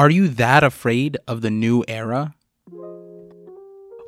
Are 0.00 0.08
you 0.08 0.28
that 0.28 0.64
afraid 0.64 1.18
of 1.28 1.42
the 1.42 1.50
new 1.50 1.84
era? 1.86 2.34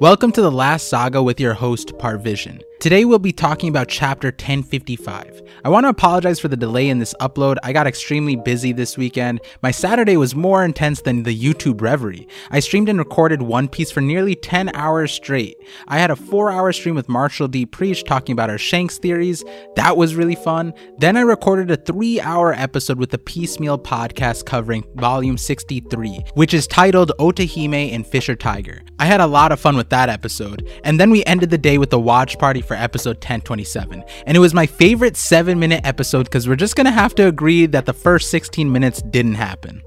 Welcome 0.00 0.32
to 0.32 0.40
the 0.40 0.50
last 0.50 0.88
saga 0.88 1.22
with 1.22 1.38
your 1.38 1.52
host, 1.52 1.88
Parvision. 1.98 2.62
Today 2.82 3.04
we'll 3.04 3.20
be 3.20 3.30
talking 3.30 3.68
about 3.68 3.86
chapter 3.86 4.26
1055. 4.30 5.42
I 5.64 5.68
want 5.68 5.84
to 5.84 5.88
apologize 5.88 6.40
for 6.40 6.48
the 6.48 6.56
delay 6.56 6.88
in 6.88 6.98
this 6.98 7.14
upload. 7.20 7.56
I 7.62 7.72
got 7.72 7.86
extremely 7.86 8.34
busy 8.34 8.72
this 8.72 8.98
weekend. 8.98 9.40
My 9.62 9.70
Saturday 9.70 10.16
was 10.16 10.34
more 10.34 10.64
intense 10.64 11.00
than 11.00 11.22
the 11.22 11.40
YouTube 11.40 11.80
reverie. 11.80 12.26
I 12.50 12.58
streamed 12.58 12.88
and 12.88 12.98
recorded 12.98 13.40
One 13.40 13.68
Piece 13.68 13.92
for 13.92 14.00
nearly 14.00 14.34
10 14.34 14.74
hours 14.74 15.12
straight. 15.12 15.56
I 15.86 16.00
had 16.00 16.10
a 16.10 16.16
4-hour 16.16 16.72
stream 16.72 16.96
with 16.96 17.08
Marshall 17.08 17.46
D. 17.46 17.66
Preach 17.66 18.02
talking 18.02 18.32
about 18.32 18.50
our 18.50 18.58
Shanks 18.58 18.98
theories. 18.98 19.44
That 19.76 19.96
was 19.96 20.16
really 20.16 20.34
fun. 20.34 20.74
Then 20.98 21.16
I 21.16 21.20
recorded 21.20 21.70
a 21.70 21.76
3-hour 21.76 22.52
episode 22.54 22.98
with 22.98 23.10
the 23.10 23.18
Piecemeal 23.18 23.78
podcast 23.78 24.44
covering 24.44 24.82
volume 24.96 25.38
63, 25.38 26.24
which 26.34 26.52
is 26.52 26.66
titled 26.66 27.12
Otohime 27.20 27.92
and 27.92 28.04
Fisher 28.04 28.34
Tiger. 28.34 28.82
I 28.98 29.04
had 29.04 29.20
a 29.20 29.26
lot 29.28 29.52
of 29.52 29.60
fun 29.60 29.76
with 29.76 29.90
that 29.90 30.08
episode. 30.08 30.68
And 30.82 30.98
then 30.98 31.10
we 31.10 31.24
ended 31.26 31.50
the 31.50 31.58
day 31.58 31.78
with 31.78 31.92
a 31.92 31.98
watch 32.00 32.36
party 32.40 32.60
for 32.60 32.71
episode 32.74 33.16
1027. 33.16 34.04
And 34.26 34.36
it 34.36 34.40
was 34.40 34.54
my 34.54 34.66
favorite 34.66 35.16
7 35.16 35.58
minute 35.58 35.84
episode 35.84 36.24
because 36.24 36.48
we're 36.48 36.56
just 36.56 36.76
gonna 36.76 36.90
have 36.90 37.14
to 37.16 37.26
agree 37.26 37.66
that 37.66 37.86
the 37.86 37.92
first 37.92 38.30
16 38.30 38.70
minutes 38.70 39.02
didn't 39.02 39.34
happen. 39.34 39.82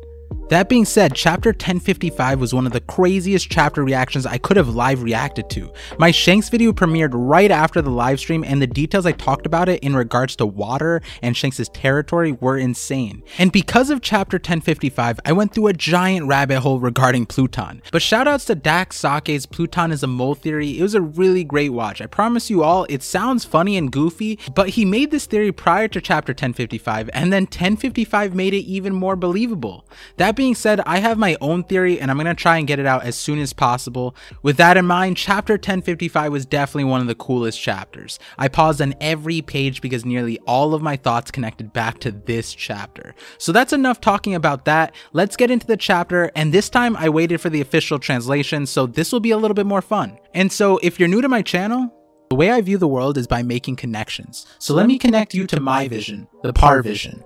That 0.49 0.69
being 0.69 0.85
said, 0.85 1.15
chapter 1.15 1.49
1055 1.49 2.39
was 2.39 2.53
one 2.53 2.67
of 2.67 2.71
the 2.71 2.81
craziest 2.81 3.49
chapter 3.49 3.83
reactions 3.83 4.27
I 4.27 4.37
could 4.37 4.57
have 4.57 4.75
live 4.75 5.01
reacted 5.01 5.49
to. 5.51 5.73
My 5.97 6.11
Shanks 6.11 6.49
video 6.49 6.71
premiered 6.71 7.13
right 7.13 7.49
after 7.49 7.81
the 7.81 7.89
live 7.89 8.19
stream, 8.19 8.43
and 8.43 8.61
the 8.61 8.67
details 8.67 9.07
I 9.07 9.13
talked 9.13 9.47
about 9.47 9.69
it 9.69 9.81
in 9.81 9.95
regards 9.95 10.35
to 10.35 10.45
water 10.45 11.01
and 11.23 11.35
Shanks' 11.35 11.67
territory 11.73 12.33
were 12.33 12.59
insane. 12.59 13.23
And 13.39 13.51
because 13.51 13.89
of 13.89 14.01
chapter 14.01 14.35
1055, 14.35 15.19
I 15.25 15.31
went 15.31 15.51
through 15.51 15.67
a 15.67 15.73
giant 15.73 16.27
rabbit 16.27 16.59
hole 16.59 16.79
regarding 16.79 17.25
Pluton. 17.25 17.81
But 17.91 18.03
shoutouts 18.03 18.45
to 18.45 18.55
Dax 18.55 18.97
Sake's 18.97 19.47
Pluton 19.47 19.91
is 19.91 20.03
a 20.03 20.07
mole 20.07 20.35
theory, 20.35 20.77
it 20.77 20.83
was 20.83 20.93
a 20.93 21.01
really 21.01 21.43
great 21.43 21.69
watch. 21.69 22.01
I 22.01 22.05
promise 22.05 22.51
you 22.51 22.61
all, 22.61 22.85
it 22.87 23.01
sounds 23.01 23.45
funny 23.45 23.77
and 23.77 23.91
goofy, 23.91 24.37
but 24.53 24.69
he 24.69 24.85
made 24.85 25.09
this 25.09 25.25
theory 25.25 25.51
prior 25.51 25.87
to 25.87 25.99
chapter 25.99 26.33
1055, 26.33 27.09
and 27.13 27.33
then 27.33 27.45
1055 27.45 28.35
made 28.35 28.53
it 28.53 28.57
even 28.57 28.93
more 28.93 29.15
believable. 29.15 29.87
That 30.17 30.34
that 30.35 30.41
being 30.41 30.55
said, 30.55 30.81
I 30.81 30.99
have 30.99 31.17
my 31.17 31.37
own 31.39 31.63
theory 31.63 31.99
and 31.99 32.11
I'm 32.11 32.17
going 32.17 32.27
to 32.27 32.33
try 32.33 32.57
and 32.57 32.67
get 32.67 32.77
it 32.77 32.85
out 32.85 33.03
as 33.03 33.15
soon 33.15 33.39
as 33.39 33.53
possible. 33.53 34.15
With 34.43 34.57
that 34.57 34.75
in 34.75 34.85
mind, 34.85 35.15
chapter 35.15 35.53
1055 35.53 36.29
was 36.29 36.45
definitely 36.45 36.83
one 36.83 36.99
of 36.99 37.07
the 37.07 37.15
coolest 37.15 37.61
chapters. 37.61 38.19
I 38.37 38.49
paused 38.49 38.81
on 38.81 38.95
every 38.99 39.41
page 39.41 39.81
because 39.81 40.03
nearly 40.03 40.37
all 40.39 40.73
of 40.73 40.81
my 40.81 40.97
thoughts 40.97 41.31
connected 41.31 41.71
back 41.71 41.99
to 41.99 42.11
this 42.11 42.53
chapter. 42.53 43.15
So 43.37 43.53
that's 43.53 43.71
enough 43.71 44.01
talking 44.01 44.35
about 44.35 44.65
that. 44.65 44.93
Let's 45.13 45.37
get 45.37 45.51
into 45.51 45.67
the 45.67 45.77
chapter, 45.77 46.31
and 46.35 46.53
this 46.53 46.69
time 46.69 46.97
I 46.97 47.07
waited 47.07 47.39
for 47.39 47.49
the 47.49 47.61
official 47.61 47.97
translation, 47.97 48.65
so 48.65 48.85
this 48.85 49.13
will 49.13 49.21
be 49.21 49.31
a 49.31 49.37
little 49.37 49.55
bit 49.55 49.65
more 49.65 49.81
fun. 49.81 50.17
And 50.33 50.51
so 50.51 50.79
if 50.83 50.99
you're 50.99 51.07
new 51.07 51.21
to 51.21 51.29
my 51.29 51.41
channel, 51.41 51.93
the 52.29 52.35
way 52.35 52.51
I 52.51 52.59
view 52.59 52.77
the 52.77 52.87
world 52.87 53.17
is 53.17 53.27
by 53.27 53.41
making 53.41 53.77
connections. 53.77 54.45
So 54.59 54.73
let 54.73 54.87
me 54.87 54.99
connect 54.99 55.33
you 55.33 55.47
to 55.47 55.59
my 55.61 55.87
vision, 55.87 56.27
the 56.43 56.51
Par 56.51 56.81
vision. 56.81 57.23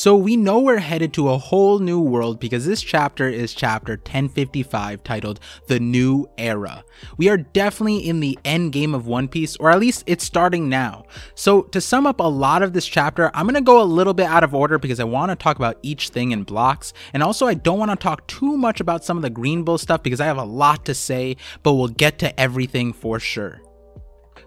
So 0.00 0.16
we 0.16 0.34
know 0.34 0.60
we're 0.60 0.78
headed 0.78 1.12
to 1.12 1.28
a 1.28 1.36
whole 1.36 1.78
new 1.78 2.00
world 2.00 2.40
because 2.40 2.64
this 2.64 2.80
chapter 2.80 3.28
is 3.28 3.52
chapter 3.52 3.96
1055 3.96 5.04
titled 5.04 5.40
The 5.66 5.78
New 5.78 6.26
Era. 6.38 6.84
We 7.18 7.28
are 7.28 7.36
definitely 7.36 7.98
in 7.98 8.20
the 8.20 8.38
end 8.42 8.72
game 8.72 8.94
of 8.94 9.06
One 9.06 9.28
Piece, 9.28 9.56
or 9.56 9.70
at 9.70 9.78
least 9.78 10.04
it's 10.06 10.24
starting 10.24 10.70
now. 10.70 11.04
So 11.34 11.64
to 11.64 11.82
sum 11.82 12.06
up 12.06 12.18
a 12.18 12.22
lot 12.22 12.62
of 12.62 12.72
this 12.72 12.86
chapter, 12.86 13.30
I'm 13.34 13.44
going 13.44 13.56
to 13.56 13.60
go 13.60 13.82
a 13.82 13.84
little 13.84 14.14
bit 14.14 14.24
out 14.24 14.42
of 14.42 14.54
order 14.54 14.78
because 14.78 15.00
I 15.00 15.04
want 15.04 15.32
to 15.32 15.36
talk 15.36 15.56
about 15.56 15.76
each 15.82 16.08
thing 16.08 16.32
in 16.32 16.44
blocks. 16.44 16.94
And 17.12 17.22
also 17.22 17.46
I 17.46 17.52
don't 17.52 17.78
want 17.78 17.90
to 17.90 17.96
talk 17.98 18.26
too 18.26 18.56
much 18.56 18.80
about 18.80 19.04
some 19.04 19.18
of 19.18 19.22
the 19.22 19.28
Green 19.28 19.64
Bull 19.64 19.76
stuff 19.76 20.02
because 20.02 20.18
I 20.22 20.24
have 20.24 20.38
a 20.38 20.44
lot 20.44 20.86
to 20.86 20.94
say, 20.94 21.36
but 21.62 21.74
we'll 21.74 21.88
get 21.88 22.18
to 22.20 22.40
everything 22.40 22.94
for 22.94 23.20
sure. 23.20 23.60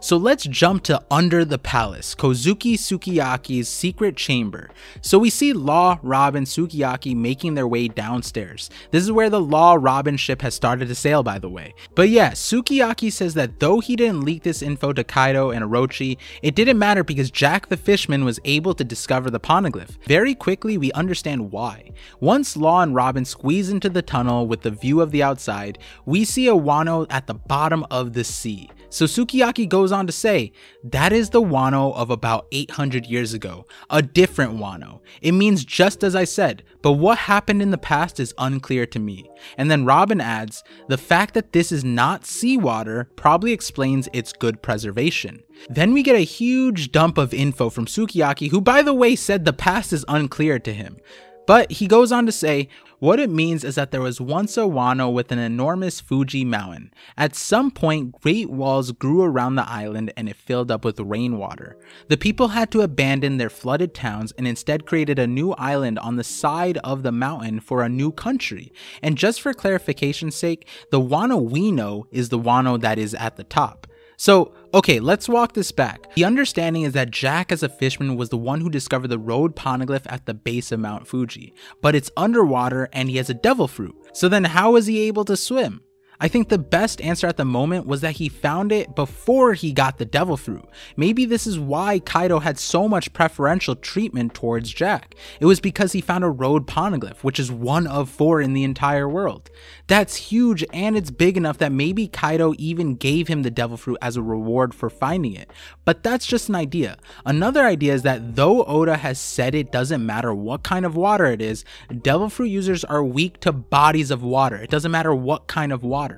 So 0.04 0.18
let's 0.18 0.44
jump 0.44 0.84
to 0.84 1.02
Under 1.10 1.46
the 1.46 1.58
Palace, 1.58 2.14
Kozuki 2.14 2.74
Sukiyaki's 2.74 3.70
secret 3.70 4.18
chamber. 4.18 4.70
So 5.00 5.18
we 5.18 5.30
see 5.30 5.54
Law, 5.54 5.98
Robin, 6.04 6.44
Sukiyaki 6.44 7.16
making 7.16 7.56
their 7.56 7.70
way 7.70 7.88
downstairs. 7.88 8.70
This 8.92 9.02
is 9.02 9.14
where 9.14 9.30
the 9.30 9.40
Law 9.40 9.78
Robin 9.80 10.18
ship 10.18 10.42
has 10.42 10.56
started 10.56 10.90
to 10.90 10.96
sail, 10.96 11.24
by 11.24 11.40
the 11.40 11.48
way. 11.48 11.74
But 11.96 12.10
yeah, 12.10 12.32
Sukiyaki 12.32 13.14
says 13.14 13.34
that 13.36 13.62
though 13.62 13.80
he 13.80 13.96
didn't 13.96 14.26
leak 14.26 14.44
this 14.44 14.62
info 14.62 14.92
to 14.92 15.06
Kaido 15.06 15.52
and 15.52 15.64
Orochi, 15.64 16.18
it 16.42 16.54
didn't 16.54 16.78
matter 16.78 17.06
because 17.06 17.32
Jack 17.32 17.70
the 17.70 17.78
Fishman 17.78 18.26
was 18.26 18.42
able 18.44 18.74
to 18.74 18.84
discover 18.84 19.30
the 19.30 19.40
poneglyph. 19.40 20.04
Very 20.04 20.36
quickly, 20.36 20.78
we 20.78 20.92
understand 20.92 21.54
why. 21.54 21.92
Once 22.20 22.58
Law 22.58 22.82
and 22.82 22.94
Robin 22.94 23.24
squeeze 23.24 23.70
into 23.70 23.88
the 23.88 24.02
tunnel 24.02 24.48
with 24.48 24.64
the 24.64 24.72
view 24.72 25.00
of 25.00 25.12
the 25.12 25.24
outside, 25.24 25.80
we 26.06 26.26
see 26.26 26.50
a 26.50 26.54
Wano 26.54 27.08
at 27.10 27.28
the 27.28 27.34
bottom 27.34 27.86
of 27.90 28.12
the 28.12 28.26
sea. 28.26 28.70
So 28.94 29.06
Sukiyaki 29.06 29.68
goes 29.68 29.92
on 29.92 30.06
to 30.06 30.14
say, 30.14 30.52
that 30.84 31.12
is 31.12 31.32
the 31.32 31.42
Wano 31.42 31.96
of 31.96 32.12
about 32.12 32.46
800 32.52 33.08
years 33.08 33.34
ago, 33.34 33.66
a 33.90 34.04
different 34.04 34.58
Wano. 34.58 35.00
It 35.20 35.32
means 35.32 35.66
just 35.66 36.04
as 36.04 36.16
I 36.16 36.26
said, 36.26 36.62
but 36.84 36.92
what 36.92 37.18
happened 37.18 37.64
in 37.64 37.72
the 37.72 37.80
past 37.80 38.20
is 38.20 38.36
unclear 38.38 38.86
to 38.86 39.00
me. 39.00 39.28
And 39.58 39.72
then 39.72 39.84
Robin 39.84 40.22
adds, 40.22 40.64
the 40.90 41.00
fact 41.00 41.34
that 41.34 41.54
this 41.54 41.72
is 41.72 41.84
not 41.84 42.28
seawater 42.28 43.10
probably 43.16 43.52
explains 43.52 44.10
its 44.14 44.32
good 44.32 44.62
preservation. 44.62 45.42
Then 45.70 45.92
we 45.94 46.04
get 46.04 46.16
a 46.16 46.20
huge 46.20 46.92
dump 46.92 47.18
of 47.18 47.34
info 47.34 47.72
from 47.72 47.88
Sukiyaki, 47.88 48.52
who 48.52 48.62
by 48.62 48.84
the 48.84 48.94
way 48.94 49.16
said 49.16 49.44
the 49.44 49.54
past 49.54 49.92
is 49.92 50.06
unclear 50.08 50.60
to 50.60 50.72
him. 50.72 50.98
But 51.46 51.72
he 51.72 51.88
goes 51.88 52.12
on 52.12 52.26
to 52.26 52.32
say, 52.32 52.70
what 53.00 53.20
it 53.20 53.30
means 53.30 53.66
is 53.66 53.76
that 53.76 53.92
there 53.92 54.00
was 54.00 54.22
once 54.22 54.56
a 54.56 54.62
Wano 54.62 55.12
with 55.12 55.30
an 55.34 55.40
enormous 55.40 56.00
Fuji 56.00 56.46
mountain. 56.46 56.94
At 57.18 57.36
some 57.36 57.70
point, 57.70 58.14
great 58.22 58.50
walls 58.50 58.94
grew 58.94 59.24
around 59.24 59.56
the 59.56 59.70
island 59.70 60.14
and 60.16 60.30
it 60.30 60.38
filled 60.38 60.72
up 60.72 60.86
with 60.86 61.02
rainwater. 61.02 61.76
The 62.08 62.16
people 62.16 62.50
had 62.50 62.72
to 62.72 62.80
abandon 62.80 63.40
their 63.40 63.50
flooded 63.50 63.94
towns 63.94 64.32
and 64.38 64.48
instead 64.48 64.86
created 64.86 65.20
a 65.20 65.28
new 65.28 65.52
island 65.56 66.00
on 66.00 66.16
the 66.16 66.24
side 66.24 66.78
of 66.78 67.04
the 67.04 67.12
mountain 67.12 67.60
for 67.60 67.84
a 67.84 67.90
new 67.90 68.14
country. 68.14 68.72
And 69.02 69.18
just 69.18 69.42
for 69.42 69.54
clarification's 69.54 70.38
sake, 70.38 70.66
the 70.92 71.02
Wano 71.02 71.42
we 71.42 71.74
know 71.74 72.08
is 72.10 72.30
the 72.30 72.40
Wano 72.40 72.80
that 72.80 72.98
is 72.98 73.14
at 73.16 73.36
the 73.36 73.44
top. 73.44 73.86
So, 74.24 74.54
okay, 74.74 75.02
let's 75.02 75.28
walk 75.28 75.52
this 75.52 75.74
back. 75.74 76.14
The 76.16 76.24
understanding 76.24 76.84
is 76.84 76.94
that 76.94 77.12
Jack 77.12 77.52
as 77.52 77.62
a 77.62 77.68
fisherman 77.68 78.16
was 78.16 78.30
the 78.30 78.38
one 78.38 78.62
who 78.62 78.70
discovered 78.70 79.10
the 79.10 79.20
road 79.20 79.54
poneglyph 79.54 80.06
at 80.06 80.26
the 80.26 80.34
base 80.34 80.72
of 80.72 80.80
Mount 80.80 81.06
Fuji, 81.06 81.54
but 81.82 81.94
it's 81.94 82.10
underwater 82.16 82.88
and 82.94 83.10
he 83.10 83.18
has 83.18 83.30
a 83.30 83.34
devil 83.34 83.68
fruit. 83.68 83.94
So 84.14 84.30
then 84.30 84.46
how 84.46 84.72
was 84.72 84.88
he 84.88 85.02
able 85.02 85.26
to 85.26 85.36
swim? 85.36 85.82
I 86.24 86.30
think 86.30 86.48
the 86.48 86.58
best 86.58 87.02
answer 87.02 87.28
at 87.28 87.36
the 87.36 87.44
moment 87.44 87.86
was 87.86 88.00
that 88.00 88.16
he 88.16 88.30
found 88.30 88.72
it 88.72 88.96
before 88.96 89.56
he 89.56 89.74
got 89.74 89.98
the 89.98 90.06
devil 90.06 90.38
fruit. 90.38 90.64
Maybe 90.96 91.26
this 91.26 91.46
is 91.46 91.60
why 91.60 92.00
Kaido 92.00 92.40
had 92.40 92.58
so 92.58 92.88
much 92.88 93.12
preferential 93.12 93.76
treatment 93.76 94.34
towards 94.34 94.74
Jack. 94.74 95.16
It 95.42 95.48
was 95.48 95.60
because 95.60 95.92
he 95.92 96.00
found 96.00 96.24
a 96.24 96.30
road 96.30 96.66
poneglyph, 96.66 97.26
which 97.26 97.42
is 97.42 97.52
one 97.52 97.88
of 97.88 98.10
four 98.10 98.40
in 98.40 98.54
the 98.54 98.64
entire 98.64 99.10
world. 99.10 99.50
That's 99.88 100.16
huge 100.16 100.64
and 100.72 100.96
it's 100.96 101.12
big 101.12 101.36
enough 101.36 101.58
that 101.58 101.74
maybe 101.74 102.08
Kaido 102.08 102.54
even 102.58 102.96
gave 102.96 103.28
him 103.28 103.44
the 103.44 103.52
devil 103.52 103.76
fruit 103.76 103.98
as 104.02 104.16
a 104.16 104.22
reward 104.22 104.74
for 104.74 104.90
finding 104.90 105.34
it. 105.34 105.52
But 105.84 106.04
that's 106.04 106.26
just 106.26 106.48
an 106.48 106.56
idea. 106.56 107.00
Another 107.26 107.66
idea 107.66 107.94
is 107.96 108.04
that 108.04 108.38
though 108.38 108.64
Oda 108.64 108.96
has 108.96 109.20
said 109.20 109.54
it 109.54 109.74
doesn't 109.74 110.06
matter 110.06 110.34
what 110.34 110.64
kind 110.64 110.86
of 110.86 110.96
water 110.96 111.26
it 111.26 111.42
is, 111.42 111.66
devil 112.02 112.30
fruit 112.30 112.46
users 112.46 112.86
are 112.86 113.04
weak 113.04 113.42
to 113.42 113.52
bodies 113.52 114.10
of 114.10 114.24
water. 114.24 114.56
It 114.56 114.70
doesn't 114.70 114.90
matter 114.90 115.14
what 115.14 115.48
kind 115.48 115.74
of 115.74 115.84
water. 115.84 116.13